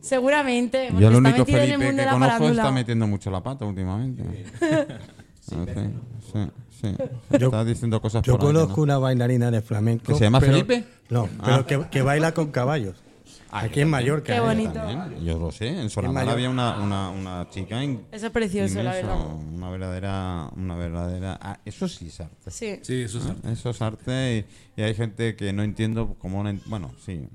[0.00, 0.88] seguramente.
[0.90, 2.62] porque Yo el está único metido en el Felipe mundo que de la conozco farándula.
[2.62, 4.22] está metiendo mucho la pata últimamente.
[5.40, 5.80] Sí, sí,
[6.32, 6.38] sí.
[7.38, 8.82] Yo- está diciendo cosas Yo por ahí conozco no.
[8.82, 10.04] una bailarina de flamenco.
[10.06, 10.84] ¿Que se llama pero- Felipe?
[11.10, 11.62] No, Ah.
[11.66, 12.96] pero que, que baila con caballos.
[13.50, 13.90] Ah, aquí yo en.
[13.90, 14.32] Mallorca.
[14.32, 14.40] Qué ¿eh?
[14.40, 14.72] bonito.
[14.72, 15.68] También, yo lo sé.
[15.68, 16.32] En Sonamar mayor.
[16.34, 19.34] había una, una, una chica in- Eso es precioso, la inmenso, verdad.
[19.54, 21.38] Una verdadera, una verdadera.
[21.40, 22.50] ah, eso sí es arte.
[22.50, 22.80] Sí.
[22.82, 24.44] Sí, eso es Ah, Eso es arte
[24.76, 26.42] y, y hay gente que no entiendo cómo.
[26.42, 27.28] no en- bueno, sí.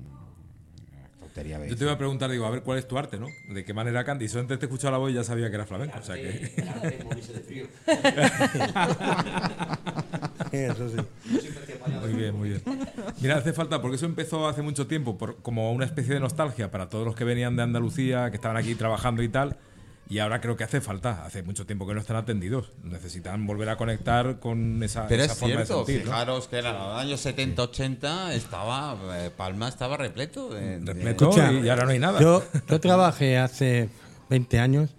[1.70, 3.28] Yo te iba a preguntar, digo, a ver cuál es tu arte, ¿no?
[3.48, 4.24] ¿De qué manera canta?
[4.24, 5.98] Y solo antes te he escuchado la voz y ya sabía que era flamenco.
[5.98, 6.52] O sea que.
[10.66, 10.96] Eso sí.
[12.00, 12.62] Muy bien, muy bien.
[13.20, 16.70] Mira, hace falta, porque eso empezó hace mucho tiempo, por, como una especie de nostalgia
[16.70, 19.56] para todos los que venían de Andalucía, que estaban aquí trabajando y tal.
[20.10, 22.72] Y ahora creo que hace falta, hace mucho tiempo que no están atendidos.
[22.82, 26.04] Necesitan volver a conectar con esa, Pero esa es forma cierto, de sentir.
[26.04, 26.10] ¿no?
[26.10, 28.98] fijaros que en los años 70-80 estaba.
[29.18, 30.80] eh, Palma estaba repleto de.
[30.80, 32.20] de- Repleto Escucha, y ahora no hay nada.
[32.20, 33.88] Yo, yo trabajé hace
[34.28, 34.90] 20 años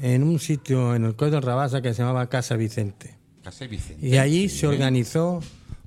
[0.00, 3.16] en un sitio en el Codo de Rabasa que se llamaba Casa Vicente.
[3.42, 4.06] Casi Vicente.
[4.06, 5.40] Y allí se organizó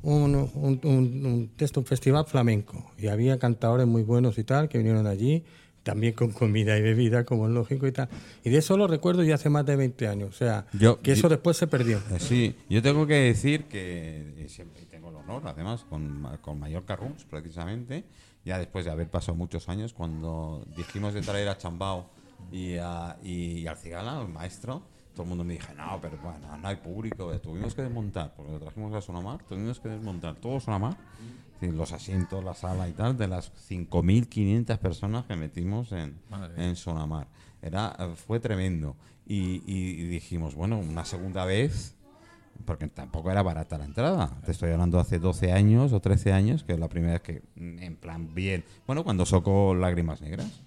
[0.03, 2.91] un, un, un- un festival flamenco.
[2.97, 5.43] Y había cantadores muy buenos y tal que vinieron allí,
[5.83, 8.07] también con comida y bebida, como es lógico y tal.
[8.43, 10.29] Y de eso lo recuerdo ya hace más de 20 años.
[10.29, 11.97] O sea, Yo- que eso yo- después se perdió.
[12.11, 16.59] Eh, Sí, yo tengo que decir que y siempre tengo el honor, además, con, con
[16.59, 18.03] Mallorca Rooms, precisamente,
[18.45, 22.09] ya después de haber pasado muchos años, cuando dijimos de traer a Chambao
[22.51, 24.83] y, a, y, y al Cigala, al maestro,
[25.13, 28.33] todo el mundo me dije, no, pero bueno, no hay público, eh, tuvimos que desmontar,
[28.35, 30.59] porque lo trajimos a Sonamar, tuvimos que desmontar todo
[31.59, 36.17] decir, los asientos, la sala y tal, de las 5.500 personas que metimos en,
[36.57, 37.27] en Sonamar.
[37.61, 38.95] Era, eh, fue tremendo.
[39.27, 41.95] Y, y- dijimos, bueno, una segunda vez,
[42.65, 44.39] porque tampoco era barata la entrada.
[44.45, 47.41] Te estoy hablando hace 12 años o 13 años, que es la primera vez que,
[47.55, 48.63] en plan, bien.
[48.87, 50.61] Bueno, cuando socó Lágrimas Negras.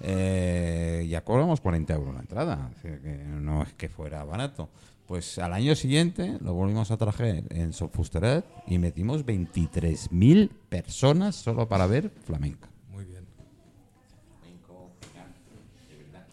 [0.00, 2.70] Eh, ya cobramos 40 euros la entrada.
[2.76, 4.68] es decir, que no es que fuera barato.
[5.06, 11.68] Pues al año siguiente lo volvimos a traer en Sofusteret y metimos 23.000 personas solo
[11.68, 12.68] para ver flamenco.
[12.90, 13.24] Muy bien.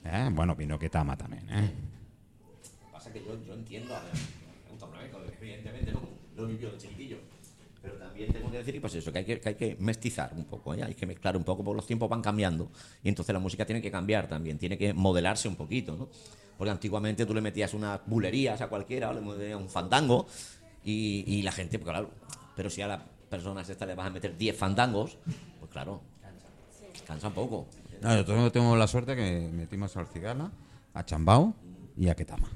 [0.05, 1.47] Eh, Bueno, vino que tama también.
[1.51, 1.72] ¿eh?
[2.91, 6.01] Pasa que yo, yo entiendo, a ver, me gusta flamenco, evidentemente no,
[6.36, 7.18] lo vivió de chiquitillo.
[7.84, 10.45] Pero también tengo que decir pues eso, que hay que, que hay que mestizar un
[10.45, 10.81] poco, ¿eh?
[10.81, 12.71] hay que mezclar un poco, porque los tiempos van cambiando
[13.03, 16.09] y entonces la música tiene que cambiar también, tiene que modelarse un poquito, ¿no?
[16.57, 20.27] Porque antiguamente tú le metías unas bulerías a cualquiera, o le metías un fandango
[20.84, 22.09] y, y la gente, pues claro,
[22.55, 25.17] pero si a las personas estas le vas a meter 10 fandangos,
[25.59, 26.01] pues claro,
[27.05, 27.67] cansa un poco.
[28.01, 30.51] No, yo tengo, la suerte que metimos al Cigala,
[30.93, 31.53] a Chambao
[31.97, 32.49] y a Ketama.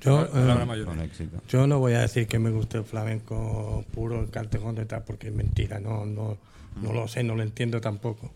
[0.00, 0.86] Yo, eh, mayor.
[0.86, 1.38] Con éxito.
[1.48, 5.04] Yo no voy a decir que me guste el flamenco puro, el cantejón de tal,
[5.04, 6.38] porque es mentira, no, no,
[6.82, 8.32] no lo sé, no lo entiendo tampoco.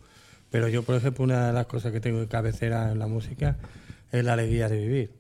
[0.50, 3.56] Pero yo, por ejemplo, una de las cosas que tengo de cabecera en la música
[4.12, 5.10] es La alegría de vivir,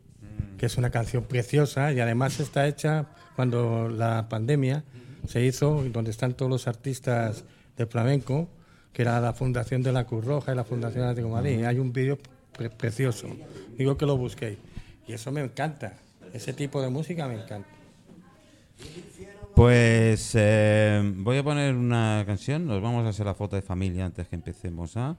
[0.58, 4.84] que es una canción preciosa y además está hecha cuando la pandemia
[5.26, 7.44] se hizo, donde están todos los artistas
[7.76, 8.48] de flamenco,
[8.92, 11.64] que era la Fundación de la Cruz Roja y la Fundación de Madrid.
[11.64, 12.18] Hay un vídeo
[12.56, 13.26] pre- precioso.
[13.76, 14.58] Digo que lo busquéis.
[15.08, 15.94] Y eso me encanta.
[16.34, 17.68] Ese tipo de música me encanta.
[19.54, 22.66] Pues eh, voy a poner una canción.
[22.66, 25.16] Nos vamos a hacer la foto de familia antes que empecemos a.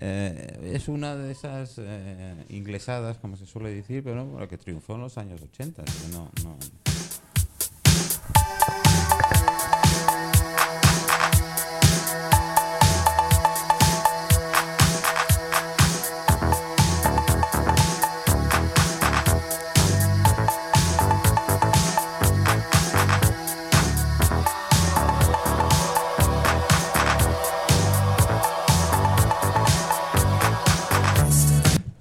[0.00, 4.96] eh, es una de esas eh, inglesadas, como se suele decir, pero bueno, que triunfó
[4.96, 5.82] en los años 80.
[5.82, 6.95] así que no, no.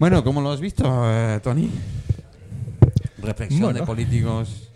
[0.05, 1.67] Bueno, ¿cómo lo has visto, eh, Tony?
[3.23, 3.79] Reflexión Bueno.
[3.79, 4.69] de políticos.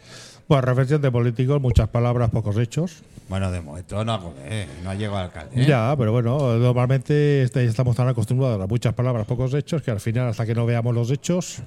[0.47, 3.03] Bueno, reflexión de políticos, muchas palabras, pocos hechos.
[3.29, 5.61] Bueno, de momento no, eh, no ha llegado alcalde.
[5.61, 5.67] ¿eh?
[5.67, 9.99] Ya, pero bueno, normalmente este- estamos tan acostumbrados a muchas palabras, pocos hechos, que al
[9.99, 11.59] final, hasta que no veamos los hechos,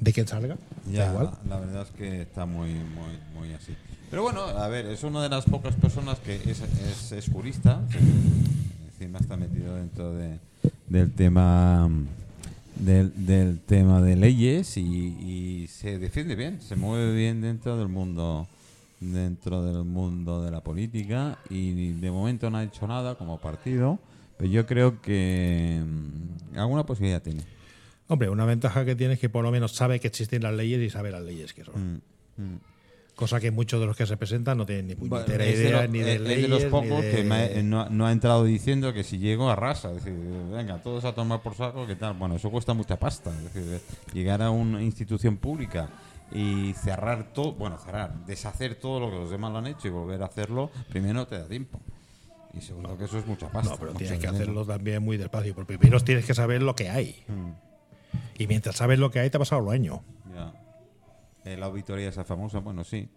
[0.00, 0.56] de quién salga,
[0.90, 1.32] Ya, igual.
[1.50, 3.76] la verdad es que está muy, muy, muy así.
[4.08, 7.78] Pero bueno, a ver, es una de las pocas personas que es, es, es jurista,
[8.90, 10.38] encima está metido dentro de,
[10.88, 11.90] del tema
[12.76, 17.88] del, del tema de leyes y, y se defiende bien, se mueve bien dentro del
[17.88, 18.48] mundo
[19.00, 23.98] dentro del mundo de la política y de momento no ha hecho nada como partido,
[24.36, 27.42] pero yo creo que mm, alguna posibilidad tiene.
[28.08, 30.80] Hombre, una ventaja que tiene es que por lo menos sabe que existen las leyes
[30.80, 31.74] y sabe las leyes que son.
[32.36, 32.60] Mm, mm.
[33.16, 35.82] Cosa que muchos de los que se presentan no tienen ni Bueno, puñetera de idea
[35.82, 36.42] lo- ni de es- es leyes.
[36.42, 39.88] de los pocos de- que me- no, no ha entrado diciendo que si llego arrasa.
[39.92, 40.14] Es decir,
[40.52, 42.12] venga, todos a tomar por saco, ¿qué tal?
[42.14, 43.30] Bueno, eso cuesta mucha pasta.
[43.30, 43.80] Es decir,
[44.12, 45.88] llegar a una institución pública
[46.30, 49.90] y cerrar todo, bueno, cerrar, deshacer todo lo que los demás lo han hecho y
[49.92, 51.80] volver a hacerlo, primero te da tiempo.
[52.52, 53.70] Y segundo que eso es mucha pasta.
[53.70, 55.54] No, pero tienes que hacerlo también muy despacio.
[55.54, 57.24] Porque primero tienes que saber lo que hay.
[57.28, 57.50] Mm,
[58.38, 60.00] Y mientras sabes lo que hay, te ha pasado los años.
[61.46, 63.08] Eh, la auditoría esa famosa, bueno, sí.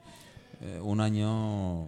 [0.62, 1.88] Eh, un año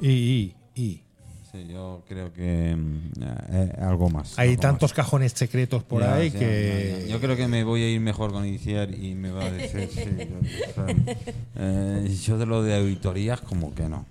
[0.00, 1.02] Y, y, y.
[1.50, 4.38] Sí, yo creo que mm, eh, algo más.
[4.38, 4.94] Hay algo tantos más.
[4.96, 6.96] cajones secretos por Ya, ahí ya, que.
[7.00, 7.12] ya, ya.
[7.14, 9.88] Yo creo que me voy a ir mejor con iniciar y me va a decir.
[9.90, 10.38] sí, yo,
[10.70, 11.16] o sea,
[11.56, 14.06] eh, yo de lo de auditorías, como que no.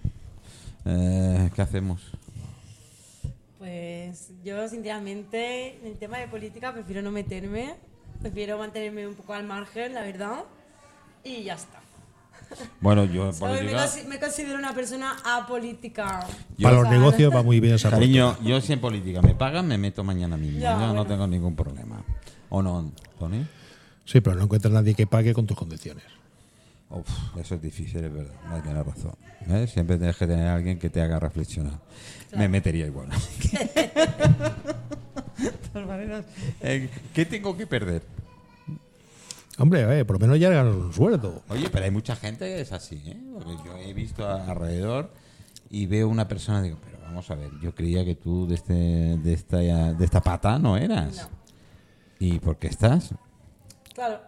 [0.85, 2.01] Eh, ¿Qué hacemos?
[3.57, 7.75] Pues yo, sinceramente, en el tema de política prefiero no meterme.
[8.21, 10.43] Prefiero mantenerme un poco al margen, la verdad.
[11.23, 11.79] Y ya está.
[12.81, 13.25] Bueno, yo.
[13.31, 13.85] Me, política.
[13.85, 16.25] consi- me considero una persona apolítica.
[16.61, 19.35] Para O los sea, negocios va muy bien esa Cariño, yo si en política me
[19.35, 20.59] pagan, me meto mañana mismo.
[20.59, 22.01] Ya, yo no tengo ningún problema.
[22.49, 23.45] ¿O no, Tony?
[24.05, 26.03] Sí, pero no encuentras nadie que pague con tus condiciones.
[26.89, 27.07] Uf,
[27.39, 28.33] eso es difícil, es verdad.
[28.49, 29.13] No tienes razón.
[29.47, 29.67] ¿eh?
[29.71, 31.73] Siempre tienes que tener a alguien que te haga reflexionar.
[32.35, 33.09] Me metería igual.
[35.37, 36.25] De todas maneras,
[36.61, 38.01] eh, ¿Qué tengo que perder?
[39.59, 41.43] Hombre, eh, por lo menos ya ganas un sueldo.
[41.49, 43.17] Oye, pero hay mucha gente que es así, ¿eh?
[43.33, 45.11] Porque yo he visto a- alrededor
[45.69, 48.55] y veo una persona y digo, pero vamos a ver, yo creía que tú de,
[48.55, 51.29] este, de, esta, de esta pata no eras.
[51.29, 51.39] No.
[52.19, 53.13] ¿Y por qué estás?
[53.93, 54.19] Claro.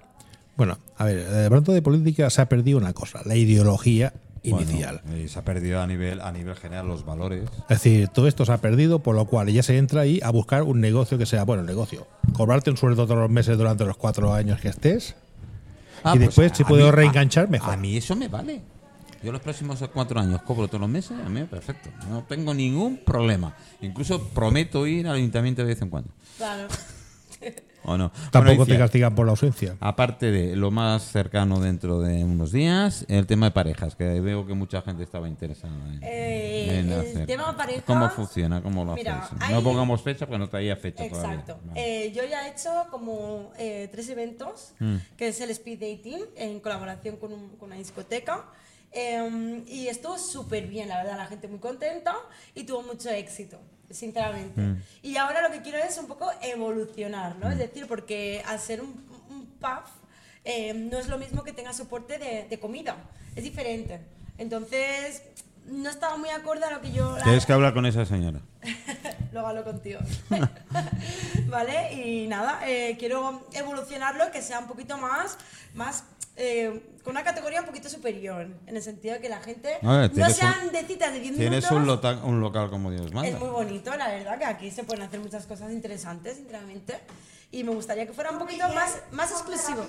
[0.57, 4.13] Bueno, a ver, de pronto de política se ha perdido una cosa, la ideología
[4.43, 5.01] inicial.
[5.03, 7.43] Bueno, eh, se ha perdido a nivel, a nivel general los valores.
[7.63, 10.31] Es decir, todo esto se ha perdido, por lo cual ya se entra ahí a
[10.31, 12.07] buscar un negocio que sea, bueno, negocio.
[12.33, 15.15] Cobrarte un sueldo todos los meses durante los cuatro años que estés.
[16.03, 17.73] Ah, y pues después, a- si puedo mí- reenganchar, a- mejor.
[17.73, 18.61] A mí eso me vale.
[19.23, 21.91] Yo los próximos cuatro años cobro todos los meses, a mí perfecto.
[22.09, 23.55] No tengo ningún problema.
[23.81, 26.09] Incluso prometo ir al ayuntamiento de vez en cuando.
[26.37, 26.67] Claro.
[27.83, 28.11] ¿O no?
[28.31, 29.75] Tampoco Bueno, te castigan por la ausencia.
[29.79, 34.45] Aparte de lo más cercano dentro de unos días, el tema de parejas, que veo
[34.45, 37.25] que mucha gente estaba interesada en, Eh, en el hacer.
[37.25, 38.61] tema parejas- ¿Cómo funciona?
[38.61, 39.41] ¿Cómo lo Mira, hacéis?
[39.41, 41.53] hay- No pongamos fecha porque no traía fecha Exacto.
[41.55, 41.69] todavía.
[41.73, 42.05] Vale.
[42.05, 44.95] Eh, yo ya he hecho como eh, tres eventos, Mm.
[45.17, 48.45] que es el Speed Dating, en colaboración con, un- con una discoteca.
[48.91, 52.15] Eh, y estuvo súper bien, la verdad, la gente muy contenta
[52.53, 54.59] y tuvo mucho éxito, sinceramente.
[54.59, 54.81] Mm.
[55.01, 57.49] Y ahora lo que quiero es un poco evolucionar, ¿no?
[57.49, 58.89] Es decir, porque al ser un,
[59.29, 59.83] un pub,
[60.43, 62.97] eh, no es lo mismo que tenga soporte de, de comida,
[63.35, 64.01] es diferente.
[64.37, 65.21] Entonces,
[65.65, 67.15] no estaba muy acorde a lo que yo...
[67.23, 68.39] Tienes que hablar con esa señora.
[69.31, 69.99] Luego hablo contigo.
[71.47, 71.93] ¿Vale?
[71.93, 75.37] Y nada, eh, quiero evolucionarlo, que sea un poquito más,
[75.73, 76.03] más
[76.43, 79.91] eh, con una categoría un poquito superior, en el sentido de que la gente A
[79.97, 81.71] ver, no tienes sean un- de citas de 10 Tienes minutos.
[81.71, 83.29] un, lota- un local como Dios manda.
[83.29, 86.95] Es muy bonito, la verdad, que aquí se pueden hacer muchas cosas interesantes, sinceramente.
[87.51, 89.85] Y me gustaría que fuera un poquito más, más exclusivo.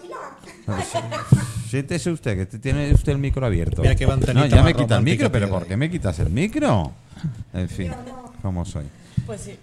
[1.68, 3.82] Siéntese usted, que tiene usted el micro abierto.
[3.82, 3.94] Mira
[4.34, 6.92] no, ya me quita el micro, pero ¿por qué me quitas el micro?
[7.54, 7.92] En fin,
[8.42, 8.84] ¿cómo soy?
[9.26, 9.58] Pues sí.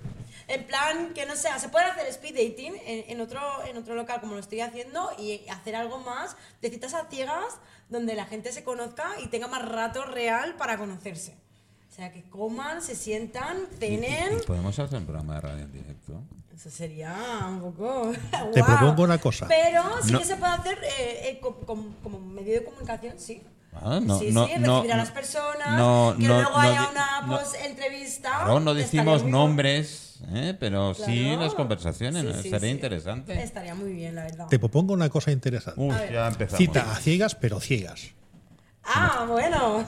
[0.49, 3.93] En plan, que no sea, se puede hacer speed dating en, en otro, en otro
[3.95, 8.25] local como lo estoy haciendo y hacer algo más de citas a ciegas donde la
[8.25, 11.35] gente se conozca y tenga más rato real para conocerse.
[11.95, 14.41] sea, que coman, se sientan, cenen.
[14.47, 16.21] podemos hacer un programa de radio en directo.
[16.55, 17.15] Eso sería
[17.47, 18.11] un poco.
[18.53, 18.77] Te guau.
[18.77, 19.47] propongo una cosa.
[19.47, 20.19] Pero sí No.
[20.19, 23.41] que se puede hacer eh, eh, co- com- como medio de comunicación, sí.
[23.73, 26.49] Ah, no, sí, no, sí, no, recibir a las no, personas, no, que no, luego
[26.49, 28.45] no haya una no- pues, entrevista.
[28.45, 30.55] No estaría decimos nombres, ¿eh?
[30.59, 32.21] pero sí las conversaciones.
[32.21, 32.33] Sí, ¿no?
[32.41, 32.67] sí, Sería sí.
[32.67, 33.41] interesante.
[33.41, 34.47] Estaría muy bien, la verdad.
[34.47, 35.87] Te propongo una cosa interesante.
[36.11, 36.57] Ya empezamos.
[36.57, 38.11] Cita a ciegas, pero ciegas.
[38.83, 39.85] Ah, bueno.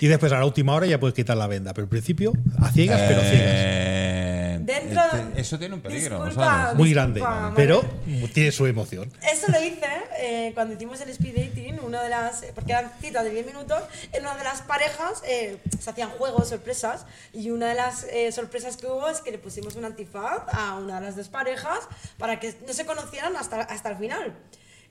[0.00, 1.72] Y después a la última hora ya puedes quitar la venda.
[1.74, 4.23] Pero al principio, a ciegas, pero ciegas.
[4.64, 6.74] Dentro- este- eso tiene un peligro, ¿lo Disculpa, sabes?
[6.78, 7.52] Muy disculpa, grande, Manuel.
[7.54, 7.84] pero
[8.32, 9.12] tiene su emoción.
[9.30, 9.86] Eso lo hice
[10.18, 13.82] eh, cuando hicimos el speed dating, una de las, porque eran citas de 10 minutos,
[14.12, 17.04] en una de las parejas eh, se hacían juegos, sorpresas,
[17.34, 20.76] y una de las eh, sorpresas que hubo es que le pusimos un antifaz a
[20.76, 21.80] una de las dos parejas
[22.16, 24.32] para que no se conocieran hasta, hasta el final.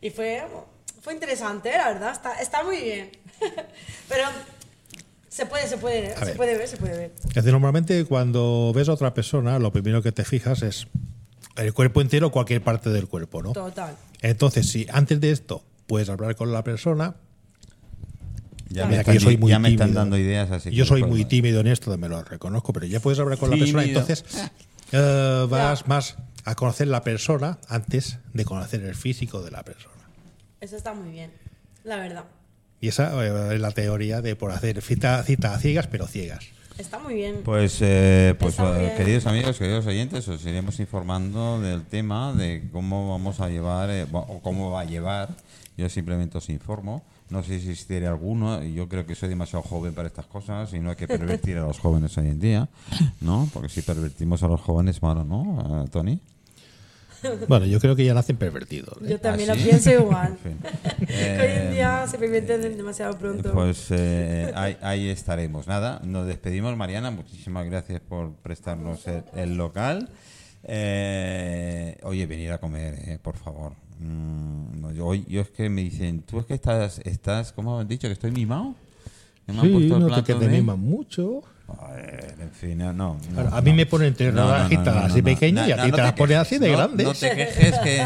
[0.02, 0.44] Y fue,
[1.02, 3.12] fue interesante, la verdad, está, está muy bien.
[4.08, 4.26] Pero
[5.34, 6.38] se puede, se puede, se ver.
[6.38, 7.12] puede ver, se puede ver.
[7.30, 10.88] Es decir, normalmente cuando ves a otra persona, lo primero que te fijas es
[11.56, 13.54] el cuerpo entero o cualquier parte del cuerpo, ¿no?
[13.54, 13.96] Total.
[14.22, 17.16] Entonces, si antes de esto puedes hablar con la persona,
[18.70, 20.00] Ya, me están, yo soy muy ya me están tímido.
[20.02, 23.00] dando ideas, así que yo soy muy tímido en esto, me lo reconozco, pero ya
[23.00, 24.24] puedes hablar con la persona, entonces
[24.92, 26.16] eh, vas más
[26.46, 29.94] a conocer la persona antes de conocer el físico de la persona.
[30.62, 31.32] Eso está muy bien,
[31.84, 32.26] la verdad.
[32.84, 36.44] Y esa eh, es la teoría de por hacer cita, cita a ciegas, pero ciegas.
[36.78, 37.40] Está muy bien.
[37.46, 38.98] Pues, eh, pues eh, bien.
[38.98, 44.06] queridos amigos, queridos oyentes, os iremos informando del tema, de cómo vamos a llevar, eh,
[44.12, 45.30] o cómo va a llevar.
[45.78, 47.06] Yo simplemente os informo.
[47.30, 48.62] No sé si existiera alguno.
[48.62, 51.62] Yo creo que soy demasiado joven para estas cosas y no hay que pervertir a
[51.62, 52.68] los jóvenes hoy en día,
[53.22, 53.50] ¿no?
[53.54, 56.20] Porque si pervertimos a los jóvenes, malo, ¿no, eh, Tony?
[57.48, 58.98] Bueno, yo creo que ya nacen pervertidos.
[59.04, 59.10] ¿eh?
[59.12, 59.68] Yo también ¿Ah, lo sí?
[59.68, 60.38] pienso igual.
[60.44, 60.58] En fin.
[61.08, 63.52] que hoy en Eh, día se permiten demasiado pronto.
[63.54, 65.68] Pues eh, ahí, ahí estaremos.
[65.68, 67.12] Nada, nos despedimos, Mariana.
[67.12, 70.10] Muchísimas gracias por prestarnos el, el local.
[70.66, 73.74] Eh, oye, venir a comer, eh, por favor.
[74.00, 77.88] Mm, no, yo, yo es que me dicen, tú es que estás, estás ¿cómo han
[77.88, 78.08] dicho?
[78.08, 78.76] ¿Que estoy mimado?
[79.46, 81.44] ¿Que me han Sí, puesto el no te plato que te miman mucho.
[81.66, 83.62] Joder, en fin, no, no, no, a no.
[83.62, 86.70] mí me ponen entre rodajitas así pequeñas y a ti te las ponen así de
[86.70, 87.08] no, grandes.
[87.08, 88.06] No te quejes que,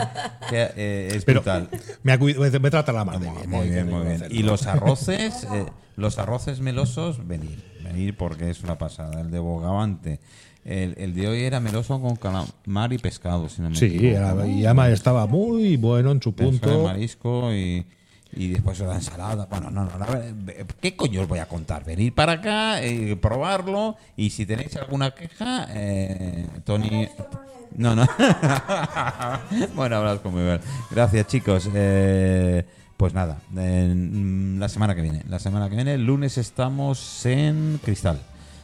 [0.49, 1.67] que, eh, es Pero brutal.
[2.03, 2.17] me,
[2.59, 3.33] me trata la bien.
[3.47, 4.23] Muy eh, bien, muy bien.
[4.29, 9.21] Y los arroces, eh, los arroces melosos, venir, venir porque es una pasada.
[9.21, 10.19] El de bogavante.
[10.63, 14.35] El, el de hoy era meloso con calamar y pescado, si no me Sí, equivoco.
[14.35, 14.45] ¿no?
[14.45, 16.83] y además estaba muy bueno en su punto.
[16.83, 17.85] marisco y,
[18.33, 19.47] y después la ensalada.
[19.49, 20.05] Bueno, no, no, no,
[20.81, 21.83] ¿qué coño os voy a contar?
[21.83, 27.07] Venir para acá, eh, probarlo y si tenéis alguna queja, eh, Tony...
[27.75, 28.07] No, no.
[29.75, 30.59] bueno, hablas con muy bien.
[30.89, 31.69] Gracias, chicos.
[31.73, 32.65] Eh,
[32.95, 35.23] pues nada, en- la semana que viene.
[35.27, 38.19] La semana que viene, el lunes estamos en Cristal.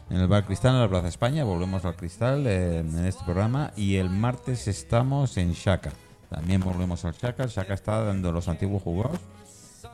[0.10, 1.44] En el Bar Cristal, en la Plaza España.
[1.44, 3.72] Volvemos al Cristal eh, en este programa.
[3.76, 5.92] Y el martes estamos en Shaka.
[6.30, 7.44] También volvemos al Shaka.
[7.44, 9.20] El Shaka está dando los antiguos jugados.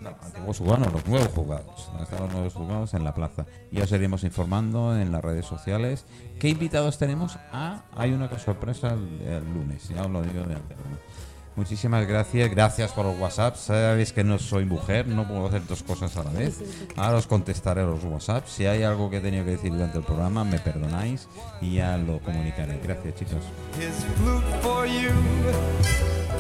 [0.01, 1.89] No, antiguos jugados, no, los nuevos jugados.
[2.01, 3.45] Están los nuevos jugados en la plaza.
[3.71, 6.05] Y os iremos informando en las redes sociales.
[6.39, 7.37] ¿Qué invitados tenemos?
[7.51, 9.89] Ah, hay una sorpresa el, lunes.
[9.89, 10.97] Ya os lo digo de antemano.
[11.55, 13.57] Muchísimas gracias, gracias por los WhatsApp.
[13.57, 16.61] Sabéis que no soy mujer, no puedo hacer dos cosas a la vez.
[16.95, 18.47] Ahora os contestaré los WhatsApp.
[18.47, 21.27] Si hay algo que he tenido que decir durante el programa, me perdonáis
[21.59, 22.79] y ya lo comunicaré.
[22.81, 23.43] Gracias, chicos.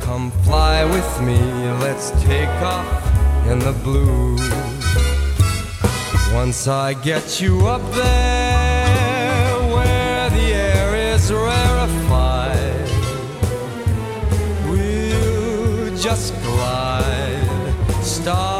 [0.05, 0.31] Come
[0.89, 1.37] with me,
[1.81, 4.35] let's take off in the blue.
[6.33, 12.89] Once I get you up there where the air is rarefied,
[14.69, 18.58] we'll just glide, start